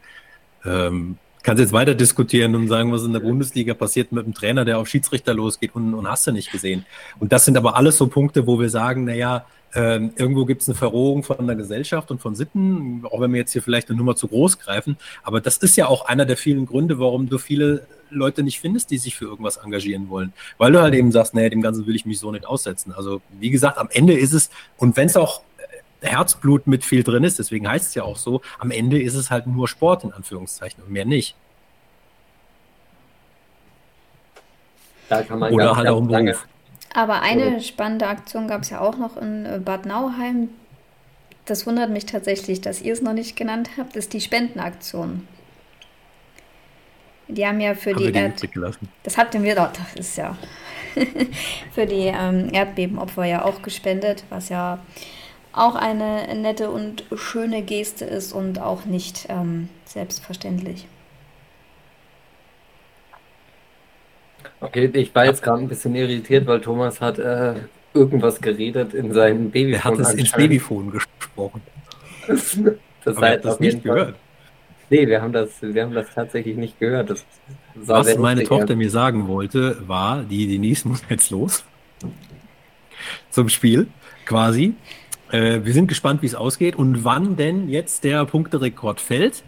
ähm, 0.65 1.17
kannst 1.43 1.59
jetzt 1.61 1.73
weiter 1.73 1.93
diskutieren 1.93 2.55
und 2.55 2.67
sagen, 2.67 2.91
was 2.91 3.03
in 3.03 3.13
der 3.13 3.19
Bundesliga 3.19 3.73
passiert 3.73 4.11
mit 4.11 4.25
dem 4.25 4.33
Trainer, 4.33 4.65
der 4.65 4.79
auf 4.79 4.87
Schiedsrichter 4.87 5.33
losgeht 5.33 5.75
und, 5.75 5.93
und 5.93 6.07
hast 6.09 6.25
du 6.25 6.31
nicht 6.31 6.51
gesehen. 6.51 6.85
Und 7.19 7.31
das 7.31 7.45
sind 7.45 7.57
aber 7.57 7.75
alles 7.75 7.97
so 7.97 8.07
Punkte, 8.07 8.47
wo 8.47 8.59
wir 8.59 8.69
sagen, 8.69 9.03
naja, 9.03 9.45
ähm, 9.75 10.11
irgendwo 10.15 10.45
gibt 10.45 10.61
es 10.61 10.69
eine 10.69 10.75
Verrohung 10.75 11.23
von 11.23 11.45
der 11.45 11.55
Gesellschaft 11.55 12.11
und 12.11 12.21
von 12.21 12.35
Sitten, 12.35 13.03
auch 13.05 13.19
wenn 13.19 13.33
wir 13.33 13.39
jetzt 13.39 13.53
hier 13.53 13.61
vielleicht 13.61 13.89
eine 13.89 13.97
Nummer 13.97 14.15
zu 14.15 14.27
groß 14.27 14.59
greifen. 14.59 14.97
Aber 15.23 15.41
das 15.41 15.57
ist 15.57 15.75
ja 15.75 15.87
auch 15.87 16.05
einer 16.05 16.25
der 16.25 16.37
vielen 16.37 16.65
Gründe, 16.65 16.99
warum 16.99 17.27
du 17.27 17.37
viele 17.37 17.87
Leute 18.09 18.43
nicht 18.43 18.59
findest, 18.59 18.91
die 18.91 18.99
sich 18.99 19.15
für 19.15 19.25
irgendwas 19.25 19.57
engagieren 19.57 20.09
wollen. 20.09 20.33
Weil 20.59 20.71
du 20.71 20.81
halt 20.81 20.93
eben 20.93 21.11
sagst, 21.11 21.33
naja, 21.33 21.49
dem 21.49 21.61
Ganzen 21.61 21.87
will 21.87 21.95
ich 21.95 22.05
mich 22.05 22.19
so 22.19 22.31
nicht 22.31 22.45
aussetzen. 22.45 22.93
Also 22.95 23.21
wie 23.39 23.49
gesagt, 23.49 23.79
am 23.79 23.89
Ende 23.91 24.13
ist 24.13 24.33
es, 24.33 24.51
und 24.77 24.95
wenn 24.95 25.07
es 25.07 25.17
auch 25.17 25.41
Herzblut 26.03 26.67
mit 26.67 26.83
viel 26.83 27.03
drin 27.03 27.23
ist, 27.23 27.39
deswegen 27.39 27.67
heißt 27.67 27.87
es 27.87 27.95
ja 27.95 28.03
auch 28.03 28.17
so, 28.17 28.41
am 28.59 28.71
Ende 28.71 29.01
ist 29.01 29.15
es 29.15 29.31
halt 29.31 29.47
nur 29.47 29.67
Sport 29.67 30.03
in 30.03 30.13
Anführungszeichen 30.13 30.83
und 30.83 30.91
mehr 30.91 31.05
nicht. 31.05 31.35
Oder 35.09 35.75
halt 35.75 35.87
auch 35.87 36.01
ein 36.01 36.07
Beruf. 36.07 36.47
Aber 36.93 37.21
eine 37.21 37.59
spannende 37.61 38.07
Aktion 38.07 38.47
gab 38.47 38.61
es 38.61 38.69
ja 38.69 38.79
auch 38.79 38.97
noch 38.97 39.17
in 39.17 39.45
äh, 39.45 39.59
Bad 39.59 39.85
Nauheim. 39.85 40.49
Das 41.45 41.65
wundert 41.65 41.89
mich 41.89 42.05
tatsächlich, 42.05 42.61
dass 42.61 42.81
ihr 42.81 42.93
es 42.93 43.01
noch 43.01 43.13
nicht 43.13 43.35
genannt 43.35 43.71
habt. 43.77 43.95
Das 43.95 44.05
ist 44.05 44.13
die 44.13 44.21
Spendenaktion. 44.21 45.27
Die 47.27 47.45
haben 47.45 47.59
ja 47.59 47.73
für 47.73 47.91
haben 47.91 48.05
die, 48.05 48.11
die 48.11 48.19
Erd 48.19 48.79
Das 49.03 49.17
hatten 49.17 49.43
wir 49.43 49.55
doch, 49.55 49.71
das 49.71 49.95
ist 49.95 50.17
ja 50.17 50.37
für 51.71 51.85
die 51.85 52.11
ähm, 52.13 52.49
Erdbebenopfer 52.51 53.25
ja 53.25 53.43
auch 53.43 53.61
gespendet, 53.61 54.23
was 54.29 54.49
ja 54.49 54.79
auch 55.53 55.75
eine 55.75 56.33
nette 56.35 56.69
und 56.71 57.05
schöne 57.15 57.61
Geste 57.61 58.05
ist 58.05 58.33
und 58.33 58.59
auch 58.59 58.85
nicht 58.85 59.27
ähm, 59.29 59.69
selbstverständlich. 59.85 60.87
Okay, 64.59 64.89
ich 64.93 65.13
war 65.13 65.25
jetzt 65.25 65.43
gerade 65.43 65.61
ein 65.61 65.67
bisschen 65.67 65.93
irritiert, 65.95 66.47
weil 66.47 66.61
Thomas 66.61 67.01
hat 67.01 67.19
äh, 67.19 67.55
irgendwas 67.93 68.41
geredet 68.41 68.93
in 68.93 69.13
seinem 69.13 69.51
Babyfon. 69.51 69.73
Er 69.73 69.83
hat 69.83 69.99
es 69.99 70.13
ins 70.13 70.31
Babyfon 70.31 70.91
gesprochen. 70.91 71.61
das 72.27 72.57
das 73.03 73.17
heißt 73.17 73.45
auf 73.45 73.61
jeden 73.61 73.81
Fall. 73.81 73.95
Gehört. 73.95 74.15
Nee, 74.89 75.07
wir 75.07 75.21
haben 75.21 75.33
das, 75.33 75.49
wir 75.61 75.83
haben 75.83 75.93
das 75.93 76.13
tatsächlich 76.13 76.55
nicht 76.55 76.79
gehört. 76.79 77.09
Das 77.09 77.25
Was 77.75 78.17
meine 78.17 78.43
Tochter 78.43 78.75
mir 78.75 78.89
sagen 78.89 79.27
wollte, 79.27 79.77
war, 79.87 80.23
die 80.23 80.47
Denise 80.47 80.87
muss 80.87 81.01
jetzt 81.09 81.29
los 81.29 81.63
zum 83.29 83.49
Spiel 83.49 83.87
quasi. 84.25 84.75
Äh, 85.33 85.65
wir 85.65 85.73
sind 85.73 85.87
gespannt, 85.87 86.21
wie 86.21 86.27
es 86.27 86.35
ausgeht 86.35 86.75
und 86.75 87.03
wann 87.03 87.35
denn 87.35 87.67
jetzt 87.67 88.03
der 88.03 88.23
Punkterekord 88.25 89.01
fällt. 89.01 89.43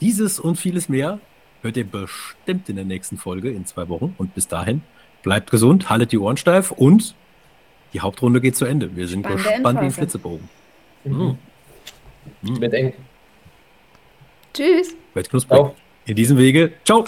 Dieses 0.00 0.40
und 0.40 0.56
vieles 0.56 0.88
mehr 0.88 1.20
hört 1.62 1.76
ihr 1.76 1.84
bestimmt 1.84 2.68
in 2.68 2.76
der 2.76 2.84
nächsten 2.84 3.16
Folge 3.16 3.50
in 3.50 3.64
zwei 3.64 3.88
Wochen. 3.88 4.14
Und 4.18 4.34
bis 4.34 4.48
dahin, 4.48 4.82
bleibt 5.22 5.50
gesund, 5.50 5.88
haltet 5.88 6.10
die 6.10 6.18
Ohren 6.18 6.36
steif 6.36 6.72
und 6.72 7.14
die 7.92 8.00
Hauptrunde 8.00 8.40
geht 8.40 8.56
zu 8.56 8.64
Ende. 8.64 8.94
Wir 8.96 9.06
sind 9.06 9.24
Spannende 9.24 9.50
gespannt 9.50 9.80
wie 9.80 9.84
ein 9.84 9.90
Flitzebogen. 9.92 10.48
Mhm. 11.04 11.38
Mhm. 12.42 12.58
Mit 12.58 12.74
eng. 12.74 12.92
Tschüss. 14.52 14.96
Wird 15.14 15.30
knusprig. 15.30 15.66
In 16.06 16.16
diesem 16.16 16.38
Wege, 16.38 16.72
ciao. 16.84 17.04